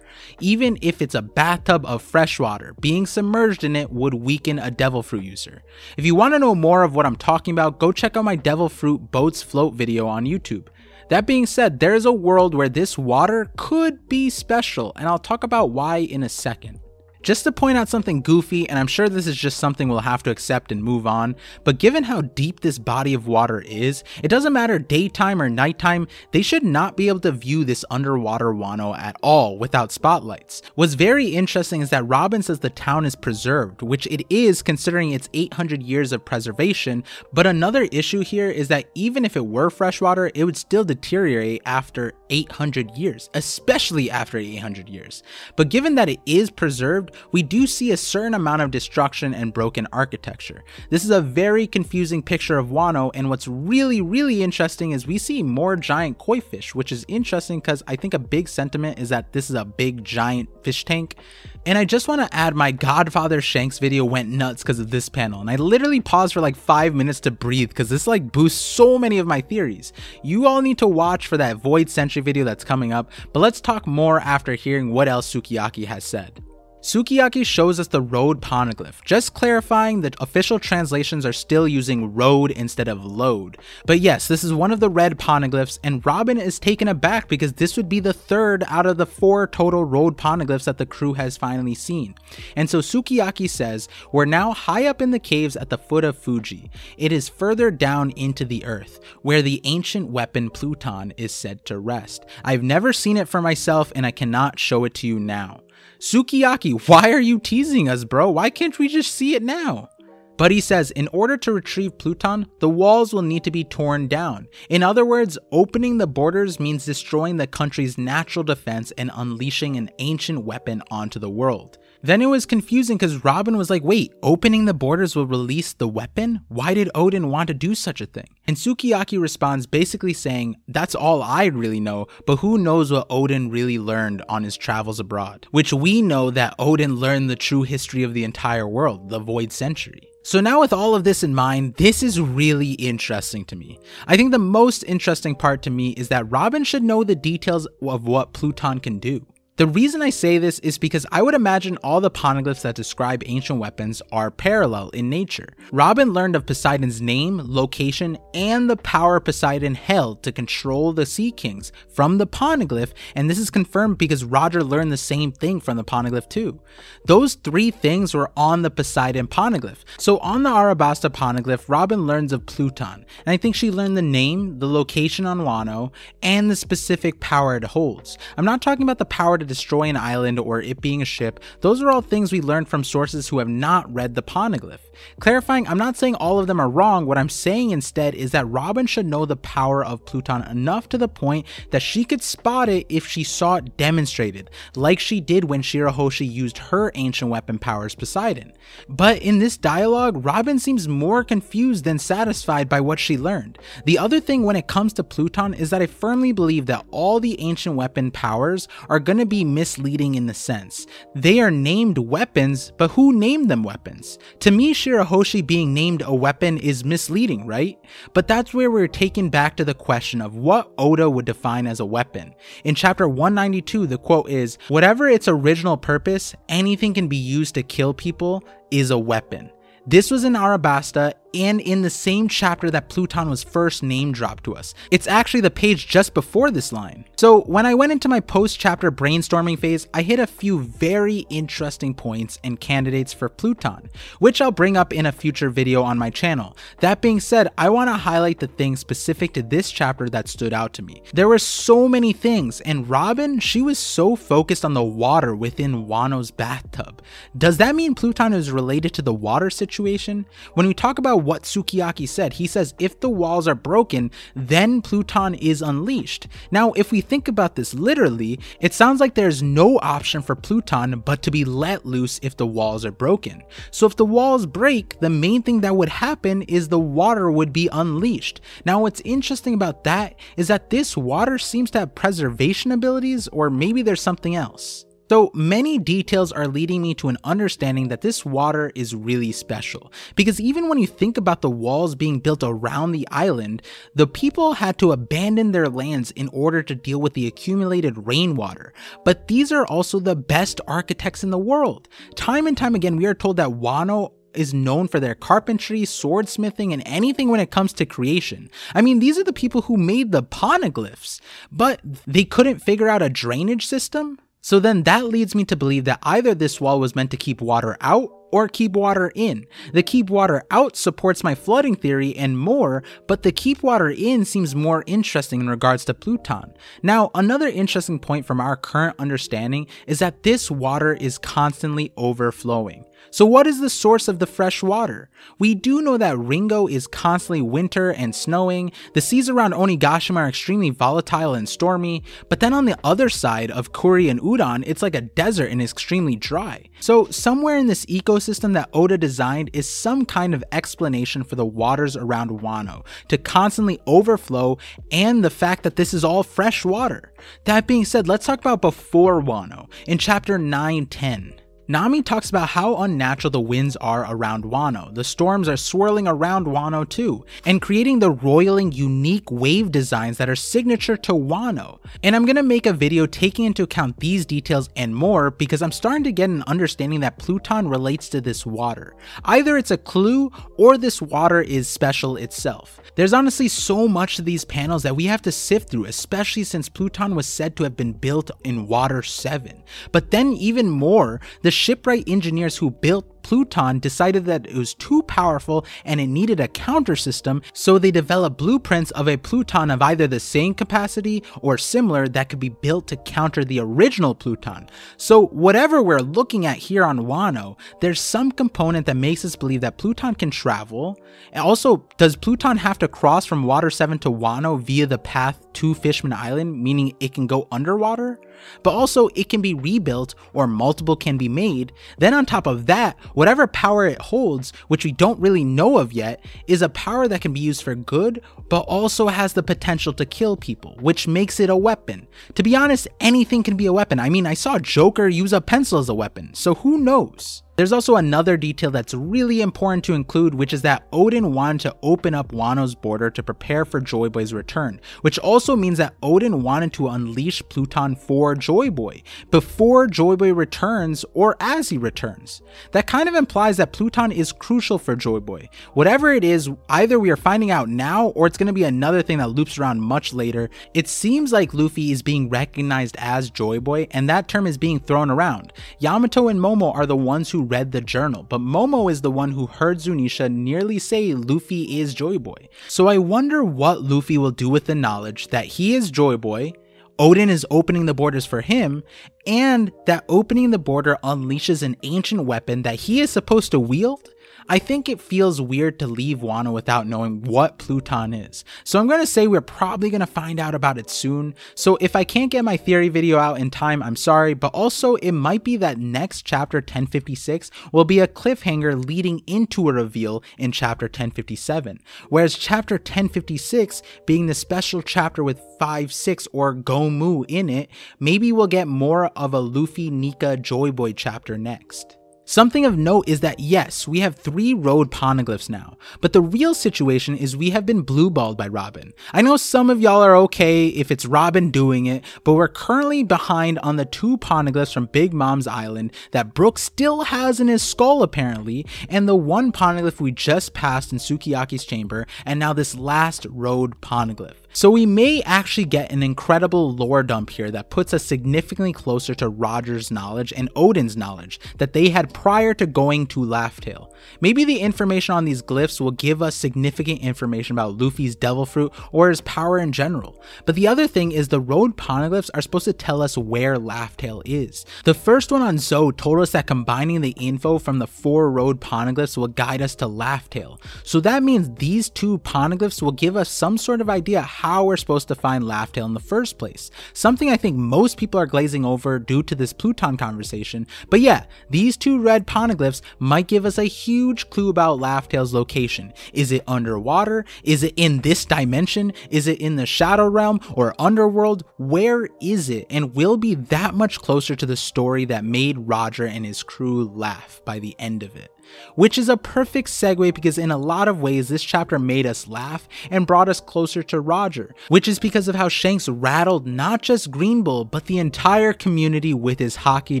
Even 0.40 0.78
if 0.82 1.02
it's 1.02 1.14
a 1.14 1.22
bathtub 1.22 1.84
of 1.86 2.02
fresh 2.02 2.38
water, 2.38 2.74
being 2.80 3.06
submerged 3.06 3.64
in 3.64 3.76
it 3.76 3.90
would 3.90 4.14
weaken 4.14 4.58
a 4.58 4.70
devil 4.70 5.02
fruit 5.02 5.24
user. 5.24 5.62
If 5.96 6.04
you 6.04 6.14
want 6.14 6.34
to 6.34 6.38
know 6.38 6.54
more 6.54 6.82
of 6.82 6.94
what 6.94 7.06
I'm 7.06 7.16
talking 7.16 7.52
about, 7.52 7.78
go 7.78 7.92
check 7.92 8.16
out 8.16 8.24
my 8.24 8.36
devil 8.36 8.68
fruit 8.68 9.10
boats 9.10 9.42
float 9.42 9.74
video 9.74 10.06
on 10.06 10.24
YouTube. 10.24 10.68
That 11.08 11.26
being 11.26 11.46
said, 11.46 11.80
there 11.80 11.94
is 11.94 12.06
a 12.06 12.12
world 12.12 12.54
where 12.54 12.68
this 12.68 12.96
water 12.96 13.50
could 13.56 14.08
be 14.08 14.30
special, 14.30 14.92
and 14.96 15.08
I'll 15.08 15.18
talk 15.18 15.44
about 15.44 15.70
why 15.70 15.98
in 15.98 16.22
a 16.22 16.28
second. 16.28 16.80
Just 17.22 17.44
to 17.44 17.52
point 17.52 17.78
out 17.78 17.88
something 17.88 18.20
goofy, 18.20 18.68
and 18.68 18.78
I'm 18.78 18.88
sure 18.88 19.08
this 19.08 19.28
is 19.28 19.36
just 19.36 19.58
something 19.58 19.88
we'll 19.88 20.00
have 20.00 20.24
to 20.24 20.30
accept 20.30 20.72
and 20.72 20.82
move 20.82 21.06
on, 21.06 21.36
but 21.62 21.78
given 21.78 22.04
how 22.04 22.22
deep 22.22 22.60
this 22.60 22.80
body 22.80 23.14
of 23.14 23.28
water 23.28 23.60
is, 23.60 24.02
it 24.24 24.28
doesn't 24.28 24.52
matter 24.52 24.80
daytime 24.80 25.40
or 25.40 25.48
nighttime, 25.48 26.08
they 26.32 26.42
should 26.42 26.64
not 26.64 26.96
be 26.96 27.06
able 27.06 27.20
to 27.20 27.30
view 27.30 27.64
this 27.64 27.84
underwater 27.90 28.46
Wano 28.46 28.98
at 28.98 29.16
all 29.22 29.56
without 29.56 29.92
spotlights. 29.92 30.62
What's 30.74 30.94
very 30.94 31.28
interesting 31.28 31.80
is 31.80 31.90
that 31.90 32.08
Robin 32.08 32.42
says 32.42 32.58
the 32.58 32.70
town 32.70 33.04
is 33.04 33.14
preserved, 33.14 33.82
which 33.82 34.06
it 34.08 34.26
is 34.28 34.60
considering 34.60 35.12
its 35.12 35.28
800 35.32 35.80
years 35.82 36.10
of 36.10 36.24
preservation, 36.24 37.04
but 37.32 37.46
another 37.46 37.84
issue 37.92 38.20
here 38.24 38.50
is 38.50 38.66
that 38.68 38.86
even 38.96 39.24
if 39.24 39.36
it 39.36 39.46
were 39.46 39.70
freshwater, 39.70 40.32
it 40.34 40.42
would 40.42 40.56
still 40.56 40.84
deteriorate 40.84 41.62
after 41.66 42.14
800 42.30 42.96
years, 42.96 43.30
especially 43.34 44.10
after 44.10 44.38
800 44.38 44.88
years. 44.88 45.22
But 45.54 45.68
given 45.68 45.94
that 45.94 46.08
it 46.08 46.18
is 46.26 46.50
preserved, 46.50 47.11
we 47.30 47.42
do 47.42 47.66
see 47.66 47.90
a 47.90 47.96
certain 47.96 48.34
amount 48.34 48.62
of 48.62 48.70
destruction 48.70 49.34
and 49.34 49.52
broken 49.52 49.86
architecture. 49.92 50.64
This 50.90 51.04
is 51.04 51.10
a 51.10 51.20
very 51.20 51.66
confusing 51.66 52.22
picture 52.22 52.58
of 52.58 52.68
Wano, 52.68 53.10
and 53.14 53.28
what's 53.28 53.48
really, 53.48 54.00
really 54.00 54.42
interesting 54.42 54.92
is 54.92 55.06
we 55.06 55.18
see 55.18 55.42
more 55.42 55.76
giant 55.76 56.18
koi 56.18 56.40
fish, 56.40 56.74
which 56.74 56.92
is 56.92 57.04
interesting 57.08 57.60
because 57.60 57.82
I 57.86 57.96
think 57.96 58.14
a 58.14 58.18
big 58.18 58.48
sentiment 58.48 58.98
is 58.98 59.08
that 59.10 59.32
this 59.32 59.50
is 59.50 59.56
a 59.56 59.64
big 59.64 60.04
giant 60.04 60.48
fish 60.62 60.84
tank. 60.84 61.16
And 61.64 61.78
I 61.78 61.84
just 61.84 62.08
want 62.08 62.20
to 62.20 62.36
add 62.36 62.56
my 62.56 62.72
Godfather 62.72 63.40
Shanks 63.40 63.78
video 63.78 64.04
went 64.04 64.28
nuts 64.28 64.64
because 64.64 64.80
of 64.80 64.90
this 64.90 65.08
panel, 65.08 65.40
and 65.40 65.48
I 65.48 65.56
literally 65.56 66.00
paused 66.00 66.34
for 66.34 66.40
like 66.40 66.56
five 66.56 66.92
minutes 66.92 67.20
to 67.20 67.30
breathe 67.30 67.68
because 67.68 67.88
this 67.88 68.06
like 68.08 68.32
boosts 68.32 68.60
so 68.60 68.98
many 68.98 69.18
of 69.18 69.28
my 69.28 69.40
theories. 69.40 69.92
You 70.24 70.46
all 70.46 70.60
need 70.60 70.78
to 70.78 70.88
watch 70.88 71.28
for 71.28 71.36
that 71.36 71.58
Void 71.58 71.88
Century 71.88 72.22
video 72.22 72.44
that's 72.44 72.64
coming 72.64 72.92
up, 72.92 73.12
but 73.32 73.40
let's 73.40 73.60
talk 73.60 73.86
more 73.86 74.18
after 74.20 74.54
hearing 74.54 74.90
what 74.90 75.06
else 75.06 75.32
Sukiyaki 75.32 75.86
has 75.86 76.02
said. 76.02 76.42
Sukiyaki 76.82 77.46
shows 77.46 77.78
us 77.78 77.86
the 77.86 78.02
road 78.02 78.40
poneglyph, 78.40 79.04
just 79.04 79.34
clarifying 79.34 80.00
that 80.00 80.16
official 80.18 80.58
translations 80.58 81.24
are 81.24 81.32
still 81.32 81.68
using 81.68 82.12
road 82.12 82.50
instead 82.50 82.88
of 82.88 83.04
load. 83.04 83.56
But 83.86 84.00
yes, 84.00 84.26
this 84.26 84.42
is 84.42 84.52
one 84.52 84.72
of 84.72 84.80
the 84.80 84.90
red 84.90 85.16
poneglyphs, 85.16 85.78
and 85.84 86.04
Robin 86.04 86.38
is 86.38 86.58
taken 86.58 86.88
aback 86.88 87.28
because 87.28 87.52
this 87.52 87.76
would 87.76 87.88
be 87.88 88.00
the 88.00 88.12
third 88.12 88.64
out 88.66 88.84
of 88.84 88.96
the 88.96 89.06
four 89.06 89.46
total 89.46 89.84
road 89.84 90.18
poneglyphs 90.18 90.64
that 90.64 90.78
the 90.78 90.84
crew 90.84 91.12
has 91.12 91.36
finally 91.36 91.76
seen. 91.76 92.16
And 92.56 92.68
so 92.68 92.80
Sukiyaki 92.80 93.48
says, 93.48 93.88
We're 94.10 94.24
now 94.24 94.52
high 94.52 94.86
up 94.86 95.00
in 95.00 95.12
the 95.12 95.20
caves 95.20 95.56
at 95.56 95.70
the 95.70 95.78
foot 95.78 96.02
of 96.02 96.18
Fuji. 96.18 96.68
It 96.96 97.12
is 97.12 97.28
further 97.28 97.70
down 97.70 98.10
into 98.16 98.44
the 98.44 98.64
earth, 98.64 98.98
where 99.22 99.40
the 99.40 99.60
ancient 99.62 100.10
weapon 100.10 100.50
Pluton 100.50 101.12
is 101.16 101.32
said 101.32 101.64
to 101.66 101.78
rest. 101.78 102.24
I've 102.44 102.64
never 102.64 102.92
seen 102.92 103.16
it 103.16 103.28
for 103.28 103.40
myself, 103.40 103.92
and 103.94 104.04
I 104.04 104.10
cannot 104.10 104.58
show 104.58 104.84
it 104.84 104.94
to 104.94 105.06
you 105.06 105.20
now. 105.20 105.60
Sukiyaki, 106.02 106.88
why 106.88 107.12
are 107.12 107.20
you 107.20 107.38
teasing 107.38 107.88
us, 107.88 108.02
bro? 108.02 108.28
Why 108.28 108.50
can't 108.50 108.76
we 108.76 108.88
just 108.88 109.14
see 109.14 109.36
it 109.36 109.42
now? 109.44 109.88
But 110.36 110.50
he 110.50 110.60
says, 110.60 110.90
in 110.90 111.06
order 111.12 111.36
to 111.36 111.52
retrieve 111.52 111.96
Pluton, 111.96 112.46
the 112.58 112.68
walls 112.68 113.14
will 113.14 113.22
need 113.22 113.44
to 113.44 113.52
be 113.52 113.62
torn 113.62 114.08
down. 114.08 114.48
In 114.68 114.82
other 114.82 115.04
words, 115.04 115.38
opening 115.52 115.98
the 115.98 116.08
borders 116.08 116.58
means 116.58 116.84
destroying 116.84 117.36
the 117.36 117.46
country's 117.46 117.98
natural 117.98 118.42
defense 118.42 118.90
and 118.98 119.12
unleashing 119.14 119.76
an 119.76 119.90
ancient 120.00 120.44
weapon 120.44 120.82
onto 120.90 121.20
the 121.20 121.30
world. 121.30 121.78
Then 122.04 122.20
it 122.20 122.26
was 122.26 122.46
confusing 122.46 122.96
because 122.96 123.24
Robin 123.24 123.56
was 123.56 123.70
like, 123.70 123.84
wait, 123.84 124.12
opening 124.24 124.64
the 124.64 124.74
borders 124.74 125.14
will 125.14 125.26
release 125.26 125.72
the 125.72 125.86
weapon? 125.86 126.40
Why 126.48 126.74
did 126.74 126.90
Oden 126.96 127.26
want 127.26 127.46
to 127.46 127.54
do 127.54 127.76
such 127.76 128.00
a 128.00 128.06
thing? 128.06 128.26
And 128.48 128.56
Sukiyaki 128.56 129.20
responds 129.20 129.66
basically 129.66 130.12
saying, 130.12 130.56
that's 130.66 130.96
all 130.96 131.22
I 131.22 131.44
really 131.44 131.78
know, 131.78 132.08
but 132.26 132.36
who 132.36 132.58
knows 132.58 132.90
what 132.90 133.08
Oden 133.08 133.52
really 133.52 133.78
learned 133.78 134.22
on 134.28 134.42
his 134.42 134.56
travels 134.56 134.98
abroad? 134.98 135.46
Which 135.52 135.72
we 135.72 136.02
know 136.02 136.30
that 136.32 136.58
Oden 136.58 136.98
learned 136.98 137.30
the 137.30 137.36
true 137.36 137.62
history 137.62 138.02
of 138.02 138.14
the 138.14 138.24
entire 138.24 138.66
world, 138.66 139.08
the 139.08 139.20
Void 139.20 139.52
Century. 139.52 140.08
So 140.24 140.40
now 140.40 140.60
with 140.60 140.72
all 140.72 140.94
of 140.94 141.02
this 141.02 141.24
in 141.24 141.34
mind, 141.34 141.74
this 141.74 142.00
is 142.02 142.20
really 142.20 142.72
interesting 142.72 143.44
to 143.46 143.56
me. 143.56 143.80
I 144.06 144.16
think 144.16 144.30
the 144.30 144.38
most 144.38 144.84
interesting 144.84 145.34
part 145.34 145.62
to 145.62 145.70
me 145.70 145.90
is 145.90 146.08
that 146.08 146.30
Robin 146.30 146.62
should 146.62 146.84
know 146.84 147.02
the 147.02 147.16
details 147.16 147.66
of 147.80 148.06
what 148.06 148.32
Pluton 148.32 148.78
can 148.78 149.00
do. 149.00 149.26
The 149.56 149.66
reason 149.66 150.00
I 150.00 150.08
say 150.08 150.38
this 150.38 150.58
is 150.60 150.78
because 150.78 151.04
I 151.12 151.20
would 151.20 151.34
imagine 151.34 151.76
all 151.84 152.00
the 152.00 152.10
poneglyphs 152.10 152.62
that 152.62 152.74
describe 152.74 153.22
ancient 153.26 153.58
weapons 153.58 154.00
are 154.10 154.30
parallel 154.30 154.88
in 154.90 155.10
nature. 155.10 155.50
Robin 155.70 156.14
learned 156.14 156.34
of 156.34 156.46
Poseidon's 156.46 157.02
name, 157.02 157.38
location, 157.44 158.16
and 158.32 158.70
the 158.70 158.78
power 158.78 159.20
Poseidon 159.20 159.74
held 159.74 160.22
to 160.22 160.32
control 160.32 160.94
the 160.94 161.04
Sea 161.04 161.30
Kings 161.30 161.70
from 161.90 162.16
the 162.16 162.26
poneglyph, 162.26 162.94
and 163.14 163.28
this 163.28 163.38
is 163.38 163.50
confirmed 163.50 163.98
because 163.98 164.24
Roger 164.24 164.64
learned 164.64 164.90
the 164.90 164.96
same 164.96 165.32
thing 165.32 165.60
from 165.60 165.76
the 165.76 165.84
poneglyph 165.84 166.30
too. 166.30 166.58
Those 167.04 167.34
three 167.34 167.70
things 167.70 168.14
were 168.14 168.30
on 168.34 168.62
the 168.62 168.70
Poseidon 168.70 169.26
poneglyph. 169.26 169.84
So 169.98 170.16
on 170.20 170.44
the 170.44 170.50
Arabasta 170.50 171.10
poneglyph, 171.10 171.68
Robin 171.68 172.06
learns 172.06 172.32
of 172.32 172.46
Pluton, 172.46 173.04
and 173.26 173.26
I 173.26 173.36
think 173.36 173.54
she 173.54 173.70
learned 173.70 173.98
the 173.98 174.02
name, 174.02 174.60
the 174.60 174.66
location 174.66 175.26
on 175.26 175.40
Wano, 175.40 175.92
and 176.22 176.50
the 176.50 176.56
specific 176.56 177.20
power 177.20 177.54
it 177.54 177.64
holds. 177.64 178.16
I'm 178.38 178.46
not 178.46 178.62
talking 178.62 178.82
about 178.82 178.96
the 178.96 179.04
power 179.04 179.41
to 179.42 179.48
destroy 179.48 179.82
an 179.82 179.96
island 179.96 180.38
or 180.38 180.60
it 180.60 180.80
being 180.80 181.02
a 181.02 181.06
ship, 181.06 181.40
those 181.60 181.82
are 181.82 181.90
all 181.90 182.00
things 182.00 182.32
we 182.32 182.40
learned 182.40 182.68
from 182.68 182.84
sources 182.84 183.28
who 183.28 183.38
have 183.38 183.48
not 183.48 183.92
read 183.92 184.14
the 184.14 184.22
poneglyph. 184.22 184.78
Clarifying, 185.20 185.66
I'm 185.66 185.78
not 185.78 185.96
saying 185.96 186.14
all 186.16 186.38
of 186.38 186.46
them 186.46 186.60
are 186.60 186.70
wrong, 186.70 187.06
what 187.06 187.18
I'm 187.18 187.28
saying 187.28 187.70
instead 187.70 188.14
is 188.14 188.30
that 188.32 188.48
Robin 188.48 188.86
should 188.86 189.06
know 189.06 189.26
the 189.26 189.36
power 189.36 189.84
of 189.84 190.04
Pluton 190.04 190.42
enough 190.42 190.88
to 190.90 190.98
the 190.98 191.08
point 191.08 191.46
that 191.70 191.82
she 191.82 192.04
could 192.04 192.22
spot 192.22 192.68
it 192.68 192.86
if 192.88 193.06
she 193.06 193.24
saw 193.24 193.56
it 193.56 193.76
demonstrated, 193.76 194.50
like 194.76 195.00
she 195.00 195.20
did 195.20 195.44
when 195.44 195.62
Shirahoshi 195.62 196.30
used 196.30 196.58
her 196.58 196.92
ancient 196.94 197.30
weapon 197.30 197.58
powers 197.58 197.94
Poseidon. 197.94 198.52
But 198.88 199.20
in 199.22 199.38
this 199.38 199.56
dialogue, 199.56 200.24
Robin 200.24 200.58
seems 200.58 200.88
more 200.88 201.24
confused 201.24 201.84
than 201.84 201.98
satisfied 201.98 202.68
by 202.68 202.80
what 202.80 202.98
she 202.98 203.18
learned. 203.18 203.58
The 203.84 203.98
other 203.98 204.20
thing 204.20 204.42
when 204.44 204.56
it 204.56 204.66
comes 204.66 204.92
to 204.94 205.04
Pluton 205.04 205.54
is 205.54 205.70
that 205.70 205.82
I 205.82 205.86
firmly 205.86 206.32
believe 206.32 206.66
that 206.66 206.84
all 206.90 207.20
the 207.20 207.40
ancient 207.40 207.76
weapon 207.76 208.10
powers 208.10 208.68
are 208.88 209.00
going 209.00 209.18
to 209.18 209.26
be 209.32 209.44
misleading 209.44 210.14
in 210.14 210.26
the 210.26 210.34
sense. 210.34 210.86
They 211.14 211.40
are 211.40 211.50
named 211.50 211.96
weapons, 211.96 212.70
but 212.76 212.90
who 212.90 213.18
named 213.18 213.50
them 213.50 213.62
weapons? 213.62 214.18
To 214.40 214.50
me, 214.50 214.74
Shirahoshi 214.74 215.46
being 215.46 215.72
named 215.72 216.02
a 216.04 216.14
weapon 216.14 216.58
is 216.58 216.84
misleading, 216.84 217.46
right? 217.46 217.78
But 218.12 218.28
that's 218.28 218.52
where 218.52 218.70
we're 218.70 218.88
taken 218.88 219.30
back 219.30 219.56
to 219.56 219.64
the 219.64 219.72
question 219.72 220.20
of 220.20 220.36
what 220.36 220.70
Oda 220.76 221.08
would 221.08 221.24
define 221.24 221.66
as 221.66 221.80
a 221.80 221.86
weapon. 221.86 222.34
In 222.64 222.74
chapter 222.74 223.08
192, 223.08 223.86
the 223.86 223.96
quote 223.96 224.28
is 224.28 224.58
Whatever 224.68 225.08
its 225.08 225.28
original 225.28 225.78
purpose, 225.78 226.34
anything 226.50 226.92
can 226.92 227.08
be 227.08 227.16
used 227.16 227.54
to 227.54 227.62
kill 227.62 227.94
people 227.94 228.44
is 228.70 228.90
a 228.90 228.98
weapon. 228.98 229.50
This 229.86 230.10
was 230.10 230.24
in 230.24 230.34
Arabasta 230.34 231.14
and 231.34 231.60
in 231.60 231.82
the 231.82 231.90
same 231.90 232.28
chapter 232.28 232.70
that 232.70 232.88
Pluton 232.88 233.30
was 233.30 233.42
first 233.42 233.82
name 233.82 234.12
dropped 234.12 234.44
to 234.44 234.54
us. 234.54 234.74
It's 234.90 235.06
actually 235.06 235.40
the 235.40 235.50
page 235.50 235.86
just 235.86 236.14
before 236.14 236.50
this 236.50 236.72
line. 236.72 237.04
So 237.16 237.42
when 237.42 237.66
I 237.66 237.74
went 237.74 237.92
into 237.92 238.08
my 238.08 238.20
post 238.20 238.58
chapter 238.58 238.90
brainstorming 238.90 239.58
phase, 239.58 239.86
I 239.94 240.02
hit 240.02 240.18
a 240.18 240.26
few 240.26 240.60
very 240.60 241.26
interesting 241.30 241.94
points 241.94 242.38
and 242.44 242.60
candidates 242.60 243.12
for 243.12 243.28
Pluton, 243.28 243.90
which 244.18 244.40
I'll 244.40 244.50
bring 244.50 244.76
up 244.76 244.92
in 244.92 245.06
a 245.06 245.12
future 245.12 245.50
video 245.50 245.82
on 245.82 245.98
my 245.98 246.10
channel. 246.10 246.56
That 246.80 247.00
being 247.00 247.20
said, 247.20 247.48
I 247.56 247.70
want 247.70 247.88
to 247.88 247.94
highlight 247.94 248.40
the 248.40 248.46
things 248.46 248.80
specific 248.80 249.32
to 249.34 249.42
this 249.42 249.70
chapter 249.70 250.08
that 250.08 250.28
stood 250.28 250.52
out 250.52 250.72
to 250.74 250.82
me. 250.82 251.02
There 251.14 251.28
were 251.28 251.38
so 251.38 251.88
many 251.88 252.12
things, 252.12 252.60
and 252.62 252.88
Robin, 252.88 253.38
she 253.38 253.62
was 253.62 253.78
so 253.78 254.16
focused 254.16 254.64
on 254.64 254.74
the 254.74 254.82
water 254.82 255.34
within 255.34 255.86
Wano's 255.86 256.30
bathtub. 256.30 257.02
Does 257.36 257.58
that 257.58 257.74
mean 257.74 257.94
Pluton 257.94 258.32
is 258.32 258.50
related 258.50 258.92
to 258.94 259.02
the 259.02 259.14
water 259.14 259.50
situation? 259.50 260.26
When 260.54 260.66
we 260.66 260.74
talk 260.74 260.98
about 260.98 261.21
what 261.24 261.42
Sukiyaki 261.44 262.08
said. 262.08 262.34
He 262.34 262.46
says 262.46 262.74
if 262.78 263.00
the 263.00 263.10
walls 263.10 263.48
are 263.48 263.54
broken, 263.54 264.10
then 264.34 264.82
Pluton 264.82 265.34
is 265.34 265.62
unleashed. 265.62 266.28
Now, 266.50 266.72
if 266.72 266.92
we 266.92 267.00
think 267.00 267.28
about 267.28 267.56
this 267.56 267.74
literally, 267.74 268.38
it 268.60 268.74
sounds 268.74 269.00
like 269.00 269.14
there's 269.14 269.42
no 269.42 269.78
option 269.80 270.22
for 270.22 270.34
Pluton 270.34 271.00
but 271.00 271.22
to 271.22 271.30
be 271.30 271.44
let 271.44 271.86
loose 271.86 272.20
if 272.22 272.36
the 272.36 272.46
walls 272.46 272.84
are 272.84 272.92
broken. 272.92 273.42
So 273.70 273.86
if 273.86 273.96
the 273.96 274.04
walls 274.04 274.46
break, 274.46 275.00
the 275.00 275.10
main 275.10 275.42
thing 275.42 275.60
that 275.60 275.76
would 275.76 275.88
happen 275.88 276.42
is 276.42 276.68
the 276.68 276.78
water 276.78 277.30
would 277.30 277.52
be 277.52 277.68
unleashed. 277.72 278.40
Now, 278.64 278.80
what's 278.80 279.00
interesting 279.04 279.54
about 279.54 279.84
that 279.84 280.14
is 280.36 280.48
that 280.48 280.70
this 280.70 280.96
water 280.96 281.38
seems 281.38 281.70
to 281.72 281.80
have 281.80 281.94
preservation 281.94 282.72
abilities, 282.72 283.28
or 283.28 283.50
maybe 283.50 283.82
there's 283.82 284.02
something 284.02 284.34
else. 284.34 284.84
So 285.12 285.30
many 285.34 285.78
details 285.78 286.32
are 286.32 286.48
leading 286.48 286.80
me 286.80 286.94
to 286.94 287.08
an 287.10 287.18
understanding 287.22 287.88
that 287.88 288.00
this 288.00 288.24
water 288.24 288.72
is 288.74 288.94
really 288.94 289.30
special. 289.30 289.92
Because 290.16 290.40
even 290.40 290.70
when 290.70 290.78
you 290.78 290.86
think 290.86 291.18
about 291.18 291.42
the 291.42 291.50
walls 291.50 291.94
being 291.94 292.18
built 292.18 292.42
around 292.42 292.92
the 292.92 293.06
island, 293.10 293.60
the 293.94 294.06
people 294.06 294.54
had 294.54 294.78
to 294.78 294.90
abandon 294.90 295.52
their 295.52 295.68
lands 295.68 296.12
in 296.12 296.28
order 296.28 296.62
to 296.62 296.74
deal 296.74 296.98
with 296.98 297.12
the 297.12 297.26
accumulated 297.26 298.06
rainwater. 298.06 298.72
But 299.04 299.28
these 299.28 299.52
are 299.52 299.66
also 299.66 300.00
the 300.00 300.16
best 300.16 300.62
architects 300.66 301.22
in 301.22 301.28
the 301.28 301.36
world. 301.36 301.90
Time 302.14 302.46
and 302.46 302.56
time 302.56 302.74
again, 302.74 302.96
we 302.96 303.04
are 303.04 303.12
told 303.12 303.36
that 303.36 303.50
Wano 303.50 304.12
is 304.32 304.54
known 304.54 304.88
for 304.88 304.98
their 304.98 305.14
carpentry, 305.14 305.82
swordsmithing, 305.82 306.72
and 306.72 306.82
anything 306.86 307.28
when 307.28 307.40
it 307.40 307.50
comes 307.50 307.74
to 307.74 307.84
creation. 307.84 308.50
I 308.74 308.80
mean, 308.80 308.98
these 308.98 309.18
are 309.18 309.24
the 309.24 309.34
people 309.34 309.60
who 309.60 309.76
made 309.76 310.10
the 310.10 310.22
poneglyphs, 310.22 311.20
but 311.50 311.82
they 312.06 312.24
couldn't 312.24 312.60
figure 312.60 312.88
out 312.88 313.02
a 313.02 313.10
drainage 313.10 313.66
system? 313.66 314.18
So 314.42 314.58
then 314.58 314.82
that 314.82 315.06
leads 315.06 315.34
me 315.34 315.44
to 315.46 315.56
believe 315.56 315.84
that 315.84 316.00
either 316.02 316.34
this 316.34 316.60
wall 316.60 316.80
was 316.80 316.96
meant 316.96 317.12
to 317.12 317.16
keep 317.16 317.40
water 317.40 317.76
out 317.80 318.10
or 318.32 318.48
keep 318.48 318.72
water 318.72 319.12
in. 319.14 319.46
The 319.72 319.82
keep 319.82 320.10
water 320.10 320.42
out 320.50 320.74
supports 320.74 321.22
my 321.22 321.34
flooding 321.34 321.76
theory 321.76 322.16
and 322.16 322.38
more, 322.38 322.82
but 323.06 323.22
the 323.22 323.30
keep 323.30 323.62
water 323.62 323.90
in 323.90 324.24
seems 324.24 324.56
more 324.56 324.82
interesting 324.86 325.40
in 325.40 325.48
regards 325.48 325.84
to 325.84 325.94
Pluton. 325.94 326.54
Now, 326.82 327.10
another 327.14 327.46
interesting 327.46 328.00
point 328.00 328.26
from 328.26 328.40
our 328.40 328.56
current 328.56 328.96
understanding 328.98 329.68
is 329.86 330.00
that 330.00 330.24
this 330.24 330.50
water 330.50 330.94
is 330.94 331.18
constantly 331.18 331.92
overflowing. 331.96 332.84
So, 333.12 333.26
what 333.26 333.46
is 333.46 333.60
the 333.60 333.68
source 333.68 334.08
of 334.08 334.20
the 334.20 334.26
fresh 334.26 334.62
water? 334.62 335.10
We 335.38 335.54
do 335.54 335.82
know 335.82 335.98
that 335.98 336.18
Ringo 336.18 336.66
is 336.66 336.86
constantly 336.86 337.42
winter 337.42 337.90
and 337.90 338.14
snowing, 338.14 338.72
the 338.94 339.02
seas 339.02 339.28
around 339.28 339.52
Onigashima 339.52 340.16
are 340.16 340.28
extremely 340.28 340.70
volatile 340.70 341.34
and 341.34 341.46
stormy, 341.46 342.04
but 342.30 342.40
then 342.40 342.54
on 342.54 342.64
the 342.64 342.78
other 342.82 343.10
side 343.10 343.50
of 343.50 343.74
Kuri 343.74 344.08
and 344.08 344.18
Udon, 344.22 344.64
it's 344.66 344.80
like 344.80 344.94
a 344.94 345.02
desert 345.02 345.50
and 345.50 345.60
extremely 345.60 346.16
dry. 346.16 346.70
So, 346.80 347.04
somewhere 347.10 347.58
in 347.58 347.66
this 347.66 347.84
ecosystem 347.84 348.54
that 348.54 348.70
Oda 348.72 348.96
designed 348.96 349.50
is 349.52 349.68
some 349.68 350.06
kind 350.06 350.32
of 350.32 350.42
explanation 350.50 351.22
for 351.22 351.36
the 351.36 351.44
waters 351.44 351.98
around 351.98 352.30
Wano 352.40 352.86
to 353.08 353.18
constantly 353.18 353.78
overflow 353.86 354.56
and 354.90 355.22
the 355.22 355.28
fact 355.28 355.64
that 355.64 355.76
this 355.76 355.92
is 355.92 356.02
all 356.02 356.22
fresh 356.22 356.64
water. 356.64 357.12
That 357.44 357.66
being 357.66 357.84
said, 357.84 358.08
let's 358.08 358.24
talk 358.24 358.40
about 358.40 358.62
before 358.62 359.20
Wano 359.20 359.70
in 359.86 359.98
chapter 359.98 360.38
9 360.38 360.86
10. 360.86 361.41
Nami 361.68 362.02
talks 362.02 362.28
about 362.28 362.48
how 362.50 362.76
unnatural 362.78 363.30
the 363.30 363.40
winds 363.40 363.76
are 363.76 364.04
around 364.08 364.44
Wano. 364.44 364.92
The 364.92 365.04
storms 365.04 365.48
are 365.48 365.56
swirling 365.56 366.08
around 366.08 366.46
Wano 366.46 366.88
too, 366.88 367.24
and 367.46 367.62
creating 367.62 368.00
the 368.00 368.10
roiling 368.10 368.72
unique 368.72 369.30
wave 369.30 369.70
designs 369.70 370.18
that 370.18 370.28
are 370.28 370.34
signature 370.34 370.96
to 370.96 371.12
Wano. 371.12 371.78
And 372.02 372.16
I'm 372.16 372.26
gonna 372.26 372.42
make 372.42 372.66
a 372.66 372.72
video 372.72 373.06
taking 373.06 373.44
into 373.44 373.62
account 373.62 374.00
these 374.00 374.26
details 374.26 374.70
and 374.74 374.96
more 374.96 375.30
because 375.30 375.62
I'm 375.62 375.70
starting 375.70 376.02
to 376.04 376.12
get 376.12 376.30
an 376.30 376.42
understanding 376.48 376.98
that 377.00 377.18
Pluton 377.18 377.68
relates 377.68 378.08
to 378.08 378.20
this 378.20 378.44
water. 378.44 378.96
Either 379.24 379.56
it's 379.56 379.70
a 379.70 379.78
clue 379.78 380.32
or 380.58 380.76
this 380.76 381.00
water 381.00 381.40
is 381.40 381.68
special 381.68 382.16
itself. 382.16 382.80
There's 382.96 383.12
honestly 383.12 383.46
so 383.46 383.86
much 383.86 384.16
to 384.16 384.22
these 384.22 384.44
panels 384.44 384.82
that 384.82 384.96
we 384.96 385.04
have 385.04 385.22
to 385.22 385.32
sift 385.32 385.70
through, 385.70 385.84
especially 385.84 386.42
since 386.42 386.68
Pluton 386.68 387.14
was 387.14 387.28
said 387.28 387.54
to 387.56 387.62
have 387.62 387.76
been 387.76 387.92
built 387.92 388.32
in 388.42 388.66
Water 388.66 389.02
7. 389.02 389.62
But 389.92 390.10
then 390.10 390.32
even 390.32 390.68
more, 390.68 391.20
the 391.42 391.51
shipwright 391.52 392.08
engineers 392.08 392.56
who 392.56 392.70
built 392.70 393.22
Pluton 393.22 393.78
decided 393.78 394.24
that 394.26 394.46
it 394.46 394.54
was 394.54 394.74
too 394.74 395.02
powerful 395.04 395.64
and 395.84 396.00
it 396.00 396.08
needed 396.08 396.40
a 396.40 396.48
counter 396.48 396.96
system, 396.96 397.42
so 397.52 397.78
they 397.78 397.90
developed 397.90 398.36
blueprints 398.36 398.90
of 398.92 399.08
a 399.08 399.16
Pluton 399.16 399.70
of 399.70 399.80
either 399.82 400.06
the 400.06 400.20
same 400.20 400.54
capacity 400.54 401.22
or 401.40 401.56
similar 401.56 402.08
that 402.08 402.28
could 402.28 402.40
be 402.40 402.48
built 402.48 402.86
to 402.88 402.96
counter 402.96 403.44
the 403.44 403.60
original 403.60 404.14
Pluton. 404.14 404.68
So, 404.96 405.26
whatever 405.26 405.82
we're 405.82 406.00
looking 406.00 406.46
at 406.46 406.58
here 406.58 406.84
on 406.84 407.00
Wano, 407.00 407.58
there's 407.80 408.00
some 408.00 408.32
component 408.32 408.86
that 408.86 408.96
makes 408.96 409.24
us 409.24 409.36
believe 409.36 409.60
that 409.60 409.78
Pluton 409.78 410.14
can 410.14 410.30
travel. 410.30 410.98
And 411.32 411.42
also, 411.42 411.86
does 411.96 412.16
Pluton 412.16 412.56
have 412.58 412.78
to 412.78 412.88
cross 412.88 413.24
from 413.24 413.44
Water 413.44 413.70
7 413.70 413.98
to 414.00 414.10
Wano 414.10 414.60
via 414.60 414.86
the 414.86 414.98
path 414.98 415.40
to 415.54 415.74
Fishman 415.74 416.12
Island, 416.12 416.62
meaning 416.62 416.94
it 417.00 417.14
can 417.14 417.26
go 417.26 417.48
underwater? 417.50 418.18
But 418.62 418.72
also, 418.72 419.08
it 419.14 419.28
can 419.28 419.40
be 419.40 419.54
rebuilt 419.54 420.14
or 420.32 420.46
multiple 420.46 420.96
can 420.96 421.18
be 421.18 421.28
made. 421.28 421.72
Then, 421.98 422.14
on 422.14 422.26
top 422.26 422.46
of 422.46 422.66
that, 422.66 422.98
whatever 423.14 423.46
power 423.46 423.86
it 423.86 424.00
holds, 424.00 424.52
which 424.68 424.84
we 424.84 424.92
don't 424.92 425.20
really 425.20 425.44
know 425.44 425.78
of 425.78 425.92
yet, 425.92 426.24
is 426.46 426.62
a 426.62 426.68
power 426.68 427.08
that 427.08 427.20
can 427.20 427.32
be 427.32 427.40
used 427.40 427.62
for 427.62 427.74
good, 427.74 428.20
but 428.48 428.60
also 428.60 429.08
has 429.08 429.32
the 429.32 429.42
potential 429.42 429.92
to 429.94 430.06
kill 430.06 430.36
people, 430.36 430.76
which 430.80 431.08
makes 431.08 431.40
it 431.40 431.50
a 431.50 431.56
weapon. 431.56 432.06
To 432.34 432.42
be 432.42 432.56
honest, 432.56 432.88
anything 433.00 433.42
can 433.42 433.56
be 433.56 433.66
a 433.66 433.72
weapon. 433.72 433.98
I 433.98 434.08
mean, 434.08 434.26
I 434.26 434.34
saw 434.34 434.58
Joker 434.58 435.08
use 435.08 435.32
a 435.32 435.40
pencil 435.40 435.78
as 435.78 435.88
a 435.88 435.94
weapon, 435.94 436.34
so 436.34 436.54
who 436.54 436.78
knows? 436.78 437.42
There's 437.56 437.72
also 437.72 437.96
another 437.96 438.38
detail 438.38 438.70
that's 438.70 438.94
really 438.94 439.42
important 439.42 439.84
to 439.84 439.92
include, 439.92 440.34
which 440.34 440.54
is 440.54 440.62
that 440.62 440.90
Oden 440.90 441.32
wanted 441.32 441.60
to 441.60 441.76
open 441.82 442.14
up 442.14 442.32
Wano's 442.32 442.74
border 442.74 443.10
to 443.10 443.22
prepare 443.22 443.66
for 443.66 443.78
Joy 443.78 444.08
Boy's 444.08 444.32
return, 444.32 444.80
which 445.02 445.18
also 445.18 445.54
means 445.54 445.76
that 445.76 446.00
Oden 446.00 446.40
wanted 446.40 446.72
to 446.74 446.88
unleash 446.88 447.42
Pluton 447.50 447.94
for 447.94 448.34
Joy 448.34 448.70
Boy 448.70 449.02
before 449.30 449.86
Joy 449.86 450.16
Boy 450.16 450.32
returns 450.32 451.04
or 451.12 451.36
as 451.40 451.68
he 451.68 451.76
returns. 451.76 452.40
That 452.70 452.86
kind 452.86 453.06
of 453.06 453.14
implies 453.14 453.58
that 453.58 453.72
Pluton 453.72 454.12
is 454.12 454.32
crucial 454.32 454.78
for 454.78 454.96
Joy 454.96 455.20
Boy. 455.20 455.50
Whatever 455.74 456.10
it 456.14 456.24
is, 456.24 456.48
either 456.70 456.98
we 456.98 457.10
are 457.10 457.16
finding 457.16 457.50
out 457.50 457.68
now 457.68 458.08
or 458.08 458.26
it's 458.26 458.38
going 458.38 458.46
to 458.46 458.54
be 458.54 458.64
another 458.64 459.02
thing 459.02 459.18
that 459.18 459.28
loops 459.28 459.58
around 459.58 459.82
much 459.82 460.14
later. 460.14 460.48
It 460.72 460.88
seems 460.88 461.32
like 461.32 461.52
Luffy 461.52 461.92
is 461.92 462.02
being 462.02 462.30
recognized 462.30 462.96
as 462.98 463.28
Joy 463.28 463.60
Boy, 463.60 463.88
and 463.90 464.08
that 464.08 464.26
term 464.26 464.46
is 464.46 464.56
being 464.56 464.80
thrown 464.80 465.10
around. 465.10 465.52
Yamato 465.80 466.28
and 466.28 466.40
Momo 466.40 466.74
are 466.74 466.86
the 466.86 466.96
ones 466.96 467.30
who 467.30 467.41
read 467.46 467.72
the 467.72 467.80
journal, 467.80 468.22
but 468.22 468.40
Momo 468.40 468.90
is 468.90 469.00
the 469.00 469.10
one 469.10 469.32
who 469.32 469.46
heard 469.46 469.78
Zunisha 469.78 470.32
nearly 470.32 470.78
say 470.78 471.14
Luffy 471.14 471.80
is 471.80 471.94
Joy 471.94 472.18
Boy. 472.18 472.48
So 472.68 472.88
I 472.88 472.98
wonder 472.98 473.44
what 473.44 473.82
Luffy 473.82 474.18
will 474.18 474.30
do 474.30 474.48
with 474.48 474.66
the 474.66 474.74
knowledge 474.74 475.28
that 475.28 475.44
he 475.44 475.74
is 475.74 475.90
Joy 475.90 476.16
Boy, 476.16 476.52
Oden 476.98 477.28
is 477.28 477.46
opening 477.50 477.86
the 477.86 477.94
borders 477.94 478.26
for 478.26 478.42
him, 478.42 478.82
and 479.26 479.72
that 479.86 480.04
opening 480.08 480.50
the 480.50 480.58
border 480.58 480.98
unleashes 481.02 481.62
an 481.62 481.76
ancient 481.82 482.26
weapon 482.26 482.62
that 482.62 482.76
he 482.76 483.00
is 483.00 483.10
supposed 483.10 483.50
to 483.50 483.58
wield? 483.58 484.08
I 484.52 484.58
think 484.58 484.86
it 484.86 485.00
feels 485.00 485.40
weird 485.40 485.78
to 485.78 485.86
leave 485.86 486.18
Wano 486.18 486.52
without 486.52 486.86
knowing 486.86 487.22
what 487.22 487.56
Pluton 487.56 488.12
is. 488.12 488.44
So 488.64 488.78
I'm 488.78 488.86
going 488.86 489.00
to 489.00 489.06
say 489.06 489.26
we're 489.26 489.40
probably 489.40 489.88
going 489.88 490.02
to 490.02 490.06
find 490.06 490.38
out 490.38 490.54
about 490.54 490.76
it 490.76 490.90
soon. 490.90 491.34
So 491.54 491.78
if 491.80 491.96
I 491.96 492.04
can't 492.04 492.30
get 492.30 492.44
my 492.44 492.58
theory 492.58 492.90
video 492.90 493.16
out 493.16 493.38
in 493.38 493.48
time, 493.48 493.82
I'm 493.82 493.96
sorry, 493.96 494.34
but 494.34 494.52
also 494.52 494.96
it 494.96 495.12
might 495.12 495.42
be 495.42 495.56
that 495.56 495.78
next 495.78 496.26
chapter 496.26 496.58
1056 496.58 497.50
will 497.72 497.86
be 497.86 497.98
a 497.98 498.06
cliffhanger 498.06 498.86
leading 498.86 499.22
into 499.26 499.70
a 499.70 499.72
reveal 499.72 500.22
in 500.36 500.52
chapter 500.52 500.84
1057. 500.84 501.80
Whereas 502.10 502.36
chapter 502.36 502.74
1056 502.74 503.80
being 504.04 504.26
the 504.26 504.34
special 504.34 504.82
chapter 504.82 505.24
with 505.24 505.40
5 505.60 505.90
6 505.90 506.28
or 506.30 506.54
Gomu 506.54 507.24
in 507.26 507.48
it, 507.48 507.70
maybe 507.98 508.32
we'll 508.32 508.46
get 508.48 508.68
more 508.68 509.06
of 509.16 509.32
a 509.32 509.40
Luffy 509.40 509.88
Nika 509.88 510.36
Joy 510.36 510.72
Boy 510.72 510.92
chapter 510.92 511.38
next. 511.38 511.96
Something 512.32 512.64
of 512.64 512.78
note 512.78 513.06
is 513.06 513.20
that 513.20 513.40
yes, 513.40 513.86
we 513.86 514.00
have 514.00 514.16
three 514.16 514.54
road 514.54 514.90
poneglyphs 514.90 515.50
now, 515.50 515.76
but 516.00 516.14
the 516.14 516.22
real 516.22 516.54
situation 516.54 517.14
is 517.14 517.36
we 517.36 517.50
have 517.50 517.66
been 517.66 517.84
blueballed 517.84 518.38
by 518.38 518.48
Robin. 518.48 518.94
I 519.12 519.20
know 519.20 519.36
some 519.36 519.68
of 519.68 519.82
y'all 519.82 520.02
are 520.02 520.16
okay 520.16 520.68
if 520.68 520.90
it's 520.90 521.04
Robin 521.04 521.50
doing 521.50 521.84
it, 521.84 522.02
but 522.24 522.32
we're 522.32 522.48
currently 522.48 523.02
behind 523.02 523.58
on 523.58 523.76
the 523.76 523.84
two 523.84 524.16
poneglyphs 524.16 524.72
from 524.72 524.86
Big 524.86 525.12
Mom's 525.12 525.46
Island 525.46 525.92
that 526.12 526.32
Brook 526.32 526.56
still 526.56 527.02
has 527.02 527.38
in 527.38 527.48
his 527.48 527.62
skull 527.62 528.02
apparently, 528.02 528.64
and 528.88 529.06
the 529.06 529.14
one 529.14 529.52
poneglyph 529.52 530.00
we 530.00 530.10
just 530.10 530.54
passed 530.54 530.90
in 530.90 530.96
Sukiyaki's 530.96 531.66
chamber, 531.66 532.06
and 532.24 532.40
now 532.40 532.54
this 532.54 532.74
last 532.74 533.26
road 533.28 533.82
poneglyph. 533.82 534.41
So 534.54 534.70
we 534.70 534.84
may 534.84 535.22
actually 535.22 535.64
get 535.64 535.90
an 535.90 536.02
incredible 536.02 536.72
lore 536.74 537.02
dump 537.02 537.30
here 537.30 537.50
that 537.50 537.70
puts 537.70 537.94
us 537.94 538.04
significantly 538.04 538.74
closer 538.74 539.14
to 539.14 539.30
Roger's 539.30 539.90
knowledge 539.90 540.30
and 540.36 540.50
Oden's 540.54 540.94
knowledge 540.94 541.40
that 541.56 541.72
they 541.72 541.88
had 541.88 542.12
prior 542.12 542.52
to 542.54 542.66
going 542.66 543.06
to 543.08 543.24
Laugh 543.24 543.62
Tale. 543.62 543.94
Maybe 544.20 544.44
the 544.44 544.60
information 544.60 545.14
on 545.14 545.24
these 545.24 545.42
glyphs 545.42 545.80
will 545.80 545.90
give 545.90 546.20
us 546.20 546.34
significant 546.34 547.00
information 547.00 547.54
about 547.54 547.78
Luffy's 547.78 548.14
devil 548.14 548.44
fruit 548.44 548.72
or 548.90 549.08
his 549.08 549.22
power 549.22 549.58
in 549.58 549.72
general. 549.72 550.22
But 550.44 550.54
the 550.54 550.68
other 550.68 550.86
thing 550.86 551.12
is 551.12 551.28
the 551.28 551.40
road 551.40 551.78
poneglyphs 551.78 552.30
are 552.34 552.42
supposed 552.42 552.66
to 552.66 552.74
tell 552.74 553.00
us 553.00 553.16
where 553.16 553.58
Laugh 553.58 553.96
Tale 553.96 554.22
is. 554.26 554.66
The 554.84 554.92
first 554.92 555.32
one 555.32 555.40
on 555.40 555.56
Zou 555.56 555.92
told 555.92 556.20
us 556.20 556.32
that 556.32 556.46
combining 556.46 557.00
the 557.00 557.14
info 557.18 557.58
from 557.58 557.78
the 557.78 557.86
four 557.86 558.30
road 558.30 558.60
poneglyphs 558.60 559.16
will 559.16 559.28
guide 559.28 559.62
us 559.62 559.74
to 559.76 559.86
Laugh 559.86 560.28
Tale. 560.28 560.60
So 560.84 561.00
that 561.00 561.22
means 561.22 561.54
these 561.54 561.88
two 561.88 562.18
poneglyphs 562.18 562.82
will 562.82 562.92
give 562.92 563.16
us 563.16 563.30
some 563.30 563.56
sort 563.56 563.80
of 563.80 563.88
idea 563.88 564.20
how 564.42 564.64
we're 564.64 564.76
supposed 564.76 565.06
to 565.06 565.14
find 565.14 565.46
Laugh 565.46 565.70
Tale 565.70 565.86
in 565.86 565.94
the 565.94 566.00
first 566.00 566.36
place. 566.36 566.68
Something 566.92 567.30
I 567.30 567.36
think 567.36 567.56
most 567.56 567.96
people 567.96 568.18
are 568.18 568.26
glazing 568.26 568.64
over 568.64 568.98
due 568.98 569.22
to 569.22 569.36
this 569.36 569.52
Pluton 569.52 569.96
conversation. 569.96 570.66
But 570.90 571.00
yeah, 571.00 571.26
these 571.48 571.76
two 571.76 572.00
red 572.00 572.26
poneglyphs 572.26 572.82
might 572.98 573.28
give 573.28 573.46
us 573.46 573.56
a 573.56 573.66
huge 573.66 574.30
clue 574.30 574.48
about 574.48 574.80
Laugh 574.80 575.08
Tale's 575.08 575.32
location. 575.32 575.92
Is 576.12 576.32
it 576.32 576.42
underwater? 576.48 577.24
Is 577.44 577.62
it 577.62 577.74
in 577.76 578.00
this 578.00 578.24
dimension? 578.24 578.92
Is 579.10 579.28
it 579.28 579.40
in 579.40 579.54
the 579.54 579.64
Shadow 579.64 580.08
Realm 580.08 580.40
or 580.54 580.74
Underworld? 580.76 581.44
Where 581.58 582.08
is 582.20 582.50
it? 582.50 582.66
And 582.68 582.96
will 582.96 583.16
be 583.16 583.36
that 583.36 583.74
much 583.74 584.00
closer 584.00 584.34
to 584.34 584.44
the 584.44 584.56
story 584.56 585.04
that 585.04 585.24
made 585.24 585.68
Roger 585.68 586.04
and 586.04 586.26
his 586.26 586.42
crew 586.42 586.88
laugh 586.88 587.40
by 587.44 587.60
the 587.60 587.76
end 587.78 588.02
of 588.02 588.16
it 588.16 588.32
which 588.74 588.98
is 588.98 589.08
a 589.08 589.16
perfect 589.16 589.68
segue 589.68 590.14
because 590.14 590.38
in 590.38 590.50
a 590.50 590.58
lot 590.58 590.88
of 590.88 591.00
ways 591.00 591.28
this 591.28 591.42
chapter 591.42 591.78
made 591.78 592.06
us 592.06 592.28
laugh 592.28 592.68
and 592.90 593.06
brought 593.06 593.28
us 593.28 593.40
closer 593.40 593.82
to 593.82 594.00
Roger, 594.00 594.54
which 594.68 594.88
is 594.88 594.98
because 594.98 595.28
of 595.28 595.34
how 595.34 595.48
Shanks 595.48 595.88
rattled 595.88 596.46
not 596.46 596.82
just 596.82 597.10
Green 597.10 597.42
Bull 597.42 597.64
but 597.64 597.86
the 597.86 597.98
entire 597.98 598.52
community 598.52 599.14
with 599.14 599.38
his 599.38 599.58
haki 599.58 600.00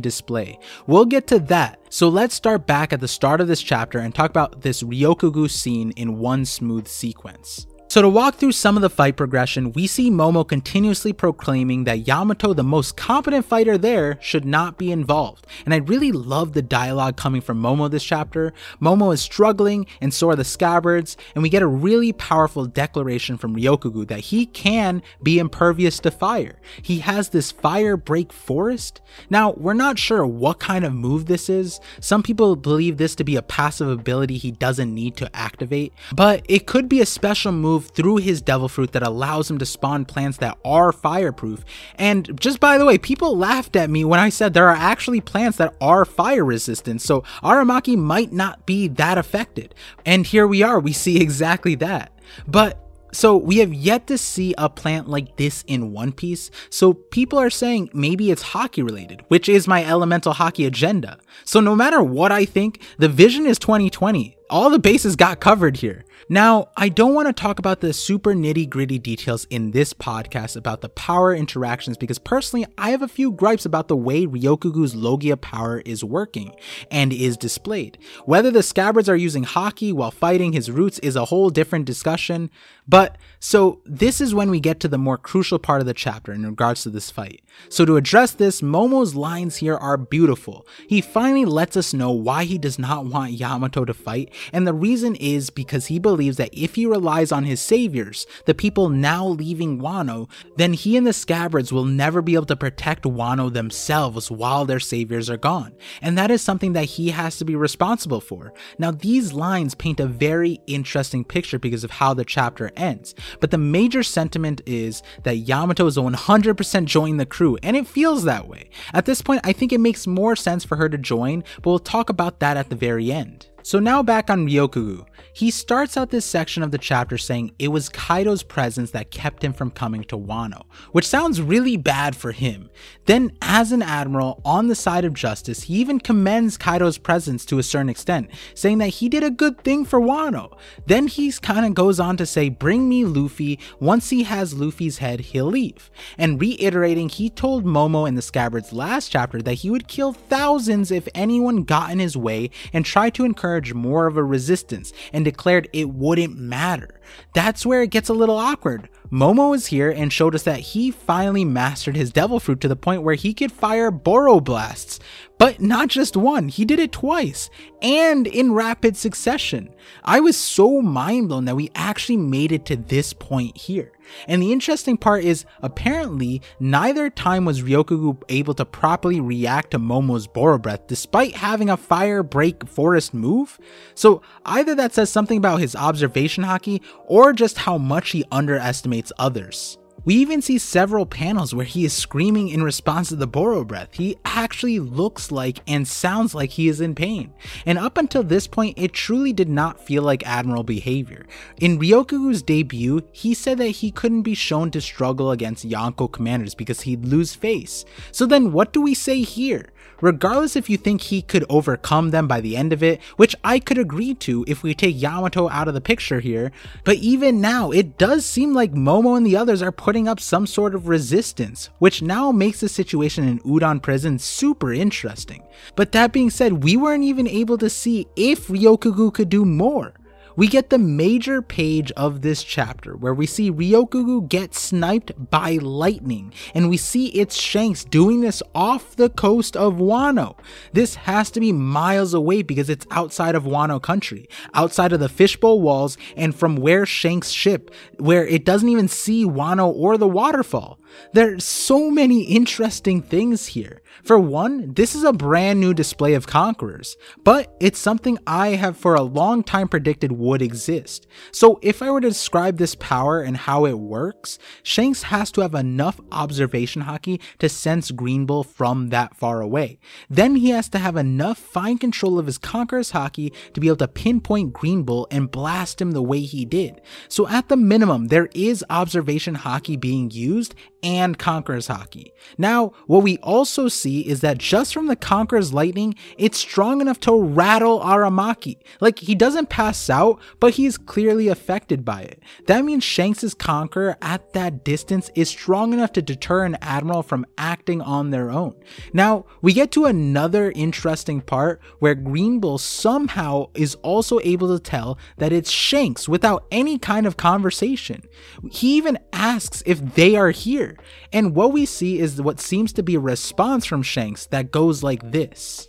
display. 0.00 0.58
We'll 0.86 1.06
get 1.06 1.26
to 1.28 1.38
that, 1.40 1.80
so 1.90 2.08
let's 2.08 2.34
start 2.34 2.66
back 2.66 2.92
at 2.92 3.00
the 3.00 3.08
start 3.08 3.40
of 3.40 3.48
this 3.48 3.62
chapter 3.62 3.98
and 3.98 4.14
talk 4.14 4.30
about 4.30 4.62
this 4.62 4.82
Ryokugyu 4.82 5.50
scene 5.50 5.92
in 5.92 6.18
one 6.18 6.44
smooth 6.44 6.86
sequence. 6.88 7.66
So 7.92 8.00
to 8.00 8.08
walk 8.08 8.36
through 8.36 8.52
some 8.52 8.76
of 8.76 8.80
the 8.80 8.88
fight 8.88 9.18
progression, 9.18 9.70
we 9.72 9.86
see 9.86 10.10
Momo 10.10 10.48
continuously 10.48 11.12
proclaiming 11.12 11.84
that 11.84 12.06
Yamato, 12.06 12.54
the 12.54 12.62
most 12.62 12.96
competent 12.96 13.44
fighter 13.44 13.76
there, 13.76 14.16
should 14.22 14.46
not 14.46 14.78
be 14.78 14.90
involved. 14.90 15.46
And 15.66 15.74
I 15.74 15.76
really 15.76 16.10
love 16.10 16.54
the 16.54 16.62
dialogue 16.62 17.18
coming 17.18 17.42
from 17.42 17.60
Momo 17.60 17.90
this 17.90 18.02
chapter. 18.02 18.54
Momo 18.80 19.12
is 19.12 19.20
struggling, 19.20 19.86
and 20.00 20.14
so 20.14 20.30
are 20.30 20.36
the 20.36 20.42
scabbards, 20.42 21.18
and 21.34 21.42
we 21.42 21.50
get 21.50 21.60
a 21.60 21.66
really 21.66 22.14
powerful 22.14 22.64
declaration 22.64 23.36
from 23.36 23.54
Ryokugyu 23.54 24.08
that 24.08 24.20
he 24.20 24.46
can 24.46 25.02
be 25.22 25.38
impervious 25.38 26.00
to 26.00 26.10
fire. 26.10 26.58
He 26.80 27.00
has 27.00 27.28
this 27.28 27.52
fire 27.52 27.98
break 27.98 28.32
forest. 28.32 29.02
Now, 29.28 29.52
we're 29.52 29.74
not 29.74 29.98
sure 29.98 30.26
what 30.26 30.60
kind 30.60 30.86
of 30.86 30.94
move 30.94 31.26
this 31.26 31.50
is. 31.50 31.78
Some 32.00 32.22
people 32.22 32.56
believe 32.56 32.96
this 32.96 33.14
to 33.16 33.24
be 33.24 33.36
a 33.36 33.42
passive 33.42 33.90
ability 33.90 34.38
he 34.38 34.50
doesn't 34.50 34.94
need 34.94 35.14
to 35.18 35.36
activate, 35.36 35.92
but 36.14 36.42
it 36.48 36.66
could 36.66 36.88
be 36.88 37.02
a 37.02 37.04
special 37.04 37.52
move 37.52 37.81
move 37.82 37.90
through 37.90 38.16
his 38.16 38.40
devil 38.40 38.68
fruit 38.68 38.92
that 38.92 39.02
allows 39.02 39.50
him 39.50 39.58
to 39.58 39.66
spawn 39.66 40.04
plants 40.04 40.38
that 40.38 40.58
are 40.64 40.92
fireproof. 40.92 41.64
And 41.96 42.38
just 42.40 42.60
by 42.60 42.78
the 42.78 42.84
way, 42.84 42.98
people 42.98 43.36
laughed 43.36 43.76
at 43.76 43.90
me 43.90 44.04
when 44.04 44.20
I 44.20 44.28
said 44.28 44.54
there 44.54 44.68
are 44.68 44.76
actually 44.76 45.20
plants 45.20 45.58
that 45.58 45.74
are 45.80 46.04
fire 46.04 46.44
resistant, 46.44 47.02
so 47.02 47.22
Aramaki 47.42 47.96
might 47.96 48.32
not 48.32 48.66
be 48.66 48.88
that 48.88 49.18
affected. 49.18 49.74
And 50.06 50.26
here 50.26 50.46
we 50.46 50.62
are, 50.62 50.78
we 50.78 50.92
see 50.92 51.20
exactly 51.20 51.74
that. 51.76 52.12
But 52.46 52.78
so 53.14 53.36
we 53.36 53.58
have 53.58 53.74
yet 53.74 54.06
to 54.06 54.16
see 54.16 54.54
a 54.56 54.70
plant 54.70 55.06
like 55.06 55.36
this 55.36 55.64
in 55.66 55.92
One 55.92 56.12
Piece, 56.12 56.50
so 56.70 56.94
people 56.94 57.38
are 57.38 57.50
saying 57.50 57.90
maybe 57.92 58.30
it's 58.30 58.42
haki 58.42 58.82
related, 58.82 59.22
which 59.28 59.50
is 59.50 59.68
my 59.68 59.84
elemental 59.84 60.34
haki 60.34 60.66
agenda. 60.66 61.18
So 61.44 61.60
no 61.60 61.76
matter 61.76 62.02
what 62.02 62.32
I 62.32 62.46
think, 62.46 62.80
the 62.98 63.10
vision 63.10 63.44
is 63.44 63.58
2020 63.58 64.36
all 64.52 64.68
the 64.68 64.78
bases 64.78 65.16
got 65.16 65.40
covered 65.40 65.78
here. 65.78 66.04
Now, 66.28 66.68
I 66.76 66.88
don't 66.88 67.14
want 67.14 67.28
to 67.28 67.32
talk 67.32 67.58
about 67.58 67.80
the 67.80 67.92
super 67.92 68.32
nitty 68.32 68.68
gritty 68.68 68.98
details 68.98 69.44
in 69.50 69.72
this 69.72 69.92
podcast 69.92 70.56
about 70.56 70.80
the 70.80 70.88
power 70.88 71.34
interactions 71.34 71.96
because 71.96 72.18
personally, 72.18 72.66
I 72.78 72.90
have 72.90 73.02
a 73.02 73.08
few 73.08 73.32
gripes 73.32 73.66
about 73.66 73.88
the 73.88 73.96
way 73.96 74.26
Ryokugyu's 74.26 74.94
Logia 74.94 75.36
power 75.36 75.80
is 75.80 76.04
working 76.04 76.54
and 76.90 77.12
is 77.12 77.36
displayed. 77.36 77.98
Whether 78.24 78.50
the 78.50 78.62
scabbards 78.62 79.08
are 79.08 79.16
using 79.16 79.44
haki 79.44 79.92
while 79.92 80.10
fighting 80.10 80.52
his 80.52 80.70
roots 80.70 80.98
is 81.00 81.16
a 81.16 81.26
whole 81.26 81.50
different 81.50 81.86
discussion, 81.86 82.50
but 82.86 83.18
so 83.40 83.80
this 83.84 84.20
is 84.20 84.34
when 84.34 84.50
we 84.50 84.60
get 84.60 84.78
to 84.80 84.88
the 84.88 84.98
more 84.98 85.18
crucial 85.18 85.58
part 85.58 85.80
of 85.80 85.86
the 85.86 85.94
chapter 85.94 86.32
in 86.32 86.44
regards 86.44 86.82
to 86.84 86.90
this 86.90 87.10
fight. 87.10 87.42
So 87.68 87.84
to 87.84 87.96
address 87.96 88.32
this, 88.32 88.62
Momo's 88.62 89.14
lines 89.14 89.56
here 89.56 89.76
are 89.76 89.96
beautiful. 89.96 90.66
He 90.88 91.00
finally 91.00 91.44
lets 91.44 91.76
us 91.76 91.92
know 91.92 92.10
why 92.10 92.44
he 92.44 92.58
does 92.58 92.78
not 92.78 93.06
want 93.06 93.32
Yamato 93.32 93.84
to 93.84 93.94
fight 93.94 94.32
and 94.52 94.66
the 94.66 94.72
reason 94.72 95.16
is 95.16 95.50
because 95.50 95.86
he 95.86 95.98
believes 95.98 96.11
that 96.16 96.50
if 96.52 96.74
he 96.74 96.86
relies 96.86 97.32
on 97.32 97.44
his 97.44 97.60
saviors, 97.60 98.26
the 98.44 98.54
people 98.54 98.88
now 98.88 99.26
leaving 99.26 99.80
Wano, 99.80 100.28
then 100.56 100.72
he 100.72 100.96
and 100.96 101.06
the 101.06 101.12
Scabbards 101.12 101.72
will 101.72 101.84
never 101.84 102.22
be 102.22 102.34
able 102.34 102.46
to 102.46 102.56
protect 102.56 103.04
Wano 103.04 103.52
themselves 103.52 104.30
while 104.30 104.64
their 104.64 104.80
saviors 104.80 105.30
are 105.30 105.36
gone. 105.36 105.72
And 106.00 106.16
that 106.18 106.30
is 106.30 106.42
something 106.42 106.72
that 106.74 106.84
he 106.84 107.10
has 107.10 107.38
to 107.38 107.44
be 107.44 107.56
responsible 107.56 108.20
for. 108.20 108.52
Now, 108.78 108.90
these 108.90 109.32
lines 109.32 109.74
paint 109.74 110.00
a 110.00 110.06
very 110.06 110.60
interesting 110.66 111.24
picture 111.24 111.58
because 111.58 111.84
of 111.84 111.90
how 111.92 112.14
the 112.14 112.24
chapter 112.24 112.70
ends. 112.76 113.14
But 113.40 113.50
the 113.50 113.58
major 113.58 114.02
sentiment 114.02 114.60
is 114.66 115.02
that 115.24 115.38
Yamato 115.38 115.86
is 115.86 115.96
100% 115.96 116.84
joining 116.84 117.16
the 117.16 117.26
crew, 117.26 117.58
and 117.62 117.76
it 117.76 117.86
feels 117.86 118.24
that 118.24 118.48
way. 118.48 118.70
At 118.92 119.06
this 119.06 119.22
point, 119.22 119.40
I 119.44 119.52
think 119.52 119.72
it 119.72 119.80
makes 119.80 120.06
more 120.06 120.36
sense 120.36 120.64
for 120.64 120.76
her 120.76 120.88
to 120.88 120.98
join, 120.98 121.44
but 121.56 121.66
we'll 121.66 121.78
talk 121.78 122.10
about 122.10 122.40
that 122.40 122.56
at 122.56 122.70
the 122.70 122.76
very 122.76 123.10
end. 123.12 123.46
So 123.64 123.78
now 123.78 124.02
back 124.02 124.28
on 124.28 124.46
Ryokugyu, 124.46 125.06
he 125.34 125.50
starts 125.50 125.96
out 125.96 126.10
this 126.10 126.26
section 126.26 126.62
of 126.62 126.72
the 126.72 126.78
chapter 126.78 127.16
saying 127.16 127.54
it 127.58 127.68
was 127.68 127.88
Kaido's 127.88 128.42
presence 128.42 128.90
that 128.90 129.10
kept 129.10 129.44
him 129.44 129.52
from 129.52 129.70
coming 129.70 130.02
to 130.04 130.18
Wano, 130.18 130.64
which 130.90 131.06
sounds 131.06 131.40
really 131.40 131.76
bad 131.76 132.16
for 132.16 132.32
him. 132.32 132.70
Then, 133.06 133.32
as 133.40 133.72
an 133.72 133.82
admiral 133.82 134.40
on 134.44 134.66
the 134.66 134.74
side 134.74 135.04
of 135.04 135.14
justice, 135.14 135.62
he 135.64 135.74
even 135.76 136.00
commends 136.00 136.58
Kaido's 136.58 136.98
presence 136.98 137.44
to 137.46 137.58
a 137.58 137.62
certain 137.62 137.88
extent, 137.88 138.30
saying 138.54 138.78
that 138.78 138.88
he 138.88 139.08
did 139.08 139.22
a 139.22 139.30
good 139.30 139.62
thing 139.62 139.84
for 139.84 140.00
Wano. 140.00 140.56
Then 140.86 141.06
he 141.06 141.32
kind 141.32 141.64
of 141.64 141.74
goes 141.74 142.00
on 142.00 142.16
to 142.16 142.26
say, 142.26 142.48
Bring 142.48 142.88
me 142.88 143.04
Luffy, 143.04 143.58
once 143.80 144.10
he 144.10 144.24
has 144.24 144.54
Luffy's 144.54 144.98
head, 144.98 145.20
he'll 145.20 145.46
leave. 145.46 145.90
And 146.18 146.40
reiterating, 146.40 147.08
he 147.08 147.30
told 147.30 147.64
Momo 147.64 148.08
in 148.08 148.16
the 148.16 148.22
Scabbard's 148.22 148.72
last 148.72 149.08
chapter 149.08 149.40
that 149.42 149.54
he 149.54 149.70
would 149.70 149.88
kill 149.88 150.12
thousands 150.12 150.90
if 150.90 151.08
anyone 151.14 151.62
got 151.62 151.90
in 151.90 152.00
his 152.00 152.16
way 152.16 152.50
and 152.72 152.84
tried 152.84 153.14
to 153.14 153.24
encourage 153.24 153.51
more 153.60 154.06
of 154.06 154.16
a 154.16 154.24
resistance, 154.24 154.92
and 155.12 155.24
declared 155.24 155.68
it 155.72 155.90
wouldn't 155.90 156.38
matter. 156.38 157.00
That's 157.34 157.66
where 157.66 157.82
it 157.82 157.90
gets 157.90 158.08
a 158.08 158.14
little 158.14 158.38
awkward. 158.38 158.88
Momo 159.10 159.54
is 159.54 159.66
here 159.66 159.90
and 159.90 160.10
showed 160.10 160.34
us 160.34 160.44
that 160.44 160.60
he 160.60 160.90
finally 160.90 161.44
mastered 161.44 161.96
his 161.96 162.12
devil 162.12 162.40
fruit 162.40 162.60
to 162.62 162.68
the 162.68 162.76
point 162.76 163.02
where 163.02 163.14
he 163.14 163.34
could 163.34 163.52
fire 163.52 163.90
Boro 163.90 164.40
blasts. 164.40 164.98
But 165.38 165.60
not 165.60 165.88
just 165.88 166.16
one, 166.16 166.48
he 166.48 166.64
did 166.64 166.78
it 166.78 166.92
twice 166.92 167.50
and 167.80 168.26
in 168.28 168.52
rapid 168.52 168.96
succession. 168.96 169.74
I 170.04 170.20
was 170.20 170.36
so 170.36 170.80
mind 170.80 171.28
blown 171.28 171.46
that 171.46 171.56
we 171.56 171.70
actually 171.74 172.18
made 172.18 172.52
it 172.52 172.64
to 172.66 172.76
this 172.76 173.12
point 173.12 173.56
here. 173.56 173.90
And 174.28 174.40
the 174.40 174.52
interesting 174.52 174.96
part 174.96 175.24
is 175.24 175.44
apparently 175.60 176.42
neither 176.60 177.10
time 177.10 177.44
was 177.44 177.62
Ryokugyu 177.62 178.22
able 178.28 178.54
to 178.54 178.64
properly 178.64 179.20
react 179.20 179.72
to 179.72 179.78
Momo's 179.78 180.26
Boro 180.26 180.58
Breath 180.58 180.86
despite 180.86 181.34
having 181.34 181.70
a 181.70 181.76
fire 181.76 182.22
break 182.22 182.66
forest 182.68 183.12
move. 183.12 183.58
So 183.94 184.22
either 184.44 184.74
that 184.76 184.94
says 184.94 185.10
something 185.10 185.38
about 185.38 185.60
his 185.60 185.74
observation 185.74 186.44
haki 186.44 186.82
or 187.06 187.32
just 187.32 187.58
how 187.58 187.78
much 187.78 188.10
he 188.10 188.24
underestimates 188.30 189.12
others. 189.18 189.78
We 190.04 190.16
even 190.16 190.42
see 190.42 190.58
several 190.58 191.06
panels 191.06 191.54
where 191.54 191.64
he 191.64 191.84
is 191.84 191.92
screaming 191.92 192.48
in 192.48 192.64
response 192.64 193.10
to 193.10 193.16
the 193.16 193.28
Boro 193.28 193.64
breath. 193.64 193.90
He 193.92 194.16
actually 194.24 194.80
looks 194.80 195.30
like 195.30 195.60
and 195.68 195.86
sounds 195.86 196.34
like 196.34 196.50
he 196.50 196.66
is 196.68 196.80
in 196.80 196.96
pain. 196.96 197.32
And 197.64 197.78
up 197.78 197.96
until 197.96 198.24
this 198.24 198.48
point, 198.48 198.76
it 198.76 198.92
truly 198.92 199.32
did 199.32 199.48
not 199.48 199.80
feel 199.80 200.02
like 200.02 200.26
Admiral 200.26 200.64
behavior. 200.64 201.24
In 201.60 201.78
Ryokugyu's 201.78 202.42
debut, 202.42 203.02
he 203.12 203.32
said 203.32 203.58
that 203.58 203.68
he 203.68 203.92
couldn't 203.92 204.22
be 204.22 204.34
shown 204.34 204.72
to 204.72 204.80
struggle 204.80 205.30
against 205.30 205.68
Yonko 205.68 206.10
commanders 206.10 206.56
because 206.56 206.80
he'd 206.80 207.04
lose 207.04 207.36
face. 207.36 207.84
So 208.10 208.26
then 208.26 208.52
what 208.52 208.72
do 208.72 208.80
we 208.80 208.94
say 208.94 209.22
here? 209.22 209.68
regardless 210.02 210.56
if 210.56 210.68
you 210.68 210.76
think 210.76 211.00
he 211.00 211.22
could 211.22 211.46
overcome 211.48 212.10
them 212.10 212.28
by 212.28 212.42
the 212.42 212.56
end 212.56 212.74
of 212.74 212.82
it, 212.82 213.00
which 213.16 213.34
I 213.42 213.58
could 213.58 213.78
agree 213.78 214.14
to 214.16 214.44
if 214.46 214.62
we 214.62 214.74
take 214.74 215.00
Yamato 215.00 215.48
out 215.48 215.68
of 215.68 215.74
the 215.74 215.80
picture 215.80 216.20
here, 216.20 216.52
but 216.84 216.96
even 216.96 217.40
now, 217.40 217.70
it 217.70 217.96
does 217.96 218.26
seem 218.26 218.52
like 218.52 218.72
Momo 218.72 219.16
and 219.16 219.24
the 219.24 219.36
others 219.36 219.62
are 219.62 219.72
putting 219.72 219.91
up 219.96 220.20
some 220.20 220.46
sort 220.46 220.74
of 220.74 220.88
resistance, 220.88 221.70
which 221.78 222.02
now 222.02 222.32
makes 222.32 222.60
the 222.60 222.68
situation 222.68 223.28
in 223.28 223.38
Udon 223.40 223.80
prison 223.80 224.18
super 224.18 224.72
interesting. 224.72 225.42
But 225.76 225.92
that 225.92 226.12
being 226.12 226.30
said, 226.30 226.64
we 226.64 226.76
weren't 226.76 227.04
even 227.04 227.28
able 227.28 227.58
to 227.58 227.70
see 227.70 228.06
if 228.16 228.48
Ryokugyu 228.48 229.12
could 229.12 229.28
do 229.28 229.44
more 229.44 229.94
we 230.36 230.48
get 230.48 230.70
the 230.70 230.78
major 230.78 231.42
page 231.42 231.92
of 231.92 232.22
this 232.22 232.42
chapter 232.42 232.96
where 232.96 233.14
we 233.14 233.26
see 233.26 233.50
Ryokugyu 233.50 234.28
get 234.28 234.54
sniped 234.54 235.30
by 235.30 235.58
lightning, 235.60 236.32
and 236.54 236.70
we 236.70 236.76
see 236.76 237.08
its 237.08 237.36
Shanks 237.36 237.84
doing 237.84 238.20
this 238.20 238.42
off 238.54 238.96
the 238.96 239.10
coast 239.10 239.56
of 239.56 239.74
Wano. 239.74 240.38
This 240.72 240.94
has 240.94 241.30
to 241.32 241.40
be 241.40 241.52
miles 241.52 242.14
away 242.14 242.42
because 242.42 242.70
it's 242.70 242.86
outside 242.90 243.34
of 243.34 243.44
Wano 243.44 243.80
country, 243.80 244.28
outside 244.54 244.92
of 244.92 245.00
the 245.00 245.08
fishbowl 245.08 245.60
walls, 245.60 245.96
and 246.16 246.34
from 246.34 246.56
where 246.56 246.86
Shanks 246.86 247.30
ship, 247.30 247.74
where 247.98 248.26
it 248.26 248.44
doesn't 248.44 248.68
even 248.68 248.88
see 248.88 249.24
Wano 249.24 249.68
or 249.68 249.98
the 249.98 250.08
waterfall. 250.08 250.78
There's 251.12 251.44
so 251.44 251.90
many 251.90 252.22
interesting 252.24 253.02
things 253.02 253.46
here. 253.48 253.82
For 254.02 254.18
one, 254.18 254.74
this 254.74 254.94
is 254.94 255.04
a 255.04 255.12
brand 255.12 255.60
new 255.60 255.74
display 255.74 256.14
of 256.14 256.26
conquerors, 256.26 256.96
but 257.22 257.54
it's 257.60 257.78
something 257.78 258.18
I 258.26 258.48
have 258.50 258.76
for 258.76 258.94
a 258.94 259.02
long 259.02 259.42
time 259.42 259.68
predicted 259.68 260.12
would 260.12 260.42
exist. 260.42 261.06
So 261.30 261.58
if 261.62 261.82
I 261.82 261.90
were 261.90 262.00
to 262.00 262.08
describe 262.08 262.56
this 262.56 262.74
power 262.74 263.20
and 263.20 263.36
how 263.36 263.66
it 263.66 263.78
works, 263.78 264.38
Shanks 264.62 265.04
has 265.04 265.30
to 265.32 265.42
have 265.42 265.54
enough 265.54 266.00
observation 266.10 266.82
haki 266.82 267.20
to 267.38 267.48
sense 267.48 267.90
Green 267.90 268.26
Bull 268.26 268.42
from 268.42 268.88
that 268.88 269.16
far 269.16 269.40
away. 269.40 269.78
Then 270.08 270.36
he 270.36 270.50
has 270.50 270.68
to 270.70 270.78
have 270.78 270.96
enough 270.96 271.38
fine 271.38 271.78
control 271.78 272.18
of 272.18 272.26
his 272.26 272.38
conqueror's 272.38 272.92
haki 272.92 273.32
to 273.52 273.60
be 273.60 273.68
able 273.68 273.76
to 273.76 273.88
pinpoint 273.88 274.52
Green 274.52 274.82
Bull 274.82 275.06
and 275.10 275.30
blast 275.30 275.80
him 275.80 275.92
the 275.92 276.02
way 276.02 276.20
he 276.20 276.44
did. 276.44 276.80
So 277.08 277.28
at 277.28 277.48
the 277.48 277.56
minimum, 277.56 278.08
there 278.08 278.28
is 278.34 278.64
observation 278.70 279.36
haki 279.36 279.78
being 279.78 280.10
used 280.10 280.54
and 280.82 281.18
Conqueror's 281.18 281.68
Haki. 281.68 282.12
Now, 282.38 282.72
what 282.86 283.02
we 283.02 283.18
also 283.18 283.68
see 283.68 284.00
is 284.00 284.20
that 284.20 284.38
just 284.38 284.74
from 284.74 284.86
the 284.86 284.96
Conqueror's 284.96 285.52
lightning, 285.52 285.94
it's 286.18 286.38
strong 286.38 286.80
enough 286.80 286.98
to 287.00 287.14
rattle 287.14 287.80
Aramaki. 287.80 288.58
Like, 288.80 288.98
he 288.98 289.14
doesn't 289.14 289.48
pass 289.48 289.88
out, 289.88 290.20
but 290.40 290.54
he's 290.54 290.78
clearly 290.78 291.28
affected 291.28 291.84
by 291.84 292.02
it. 292.02 292.22
That 292.46 292.64
means 292.64 292.84
Shanks' 292.84 293.34
conqueror 293.34 293.96
at 294.02 294.32
that 294.32 294.64
distance 294.64 295.10
is 295.14 295.28
strong 295.28 295.72
enough 295.72 295.92
to 295.92 296.02
deter 296.02 296.44
an 296.44 296.56
admiral 296.60 297.02
from 297.02 297.26
acting 297.38 297.80
on 297.80 298.10
their 298.10 298.30
own. 298.30 298.54
Now, 298.92 299.26
we 299.40 299.52
get 299.52 299.70
to 299.72 299.84
another 299.84 300.50
interesting 300.52 301.20
part 301.20 301.60
where 301.78 301.94
Green 301.94 302.40
Bull 302.40 302.58
somehow 302.58 303.46
is 303.54 303.74
also 303.76 304.18
able 304.20 304.48
to 304.48 304.62
tell 304.62 304.98
that 305.18 305.32
it's 305.32 305.50
Shanks 305.50 306.08
without 306.08 306.46
any 306.50 306.78
kind 306.78 307.06
of 307.06 307.16
conversation. 307.16 308.02
He 308.50 308.76
even 308.76 308.98
asks 309.12 309.62
if 309.66 309.94
they 309.94 310.16
are 310.16 310.30
here, 310.30 310.71
and 311.12 311.34
what 311.34 311.52
we 311.52 311.66
see 311.66 311.98
is 311.98 312.20
what 312.20 312.40
seems 312.40 312.72
to 312.74 312.82
be 312.82 312.94
a 312.94 313.00
response 313.00 313.66
from 313.66 313.82
Shanks 313.82 314.26
that 314.26 314.50
goes 314.50 314.82
like 314.82 315.10
this. 315.10 315.68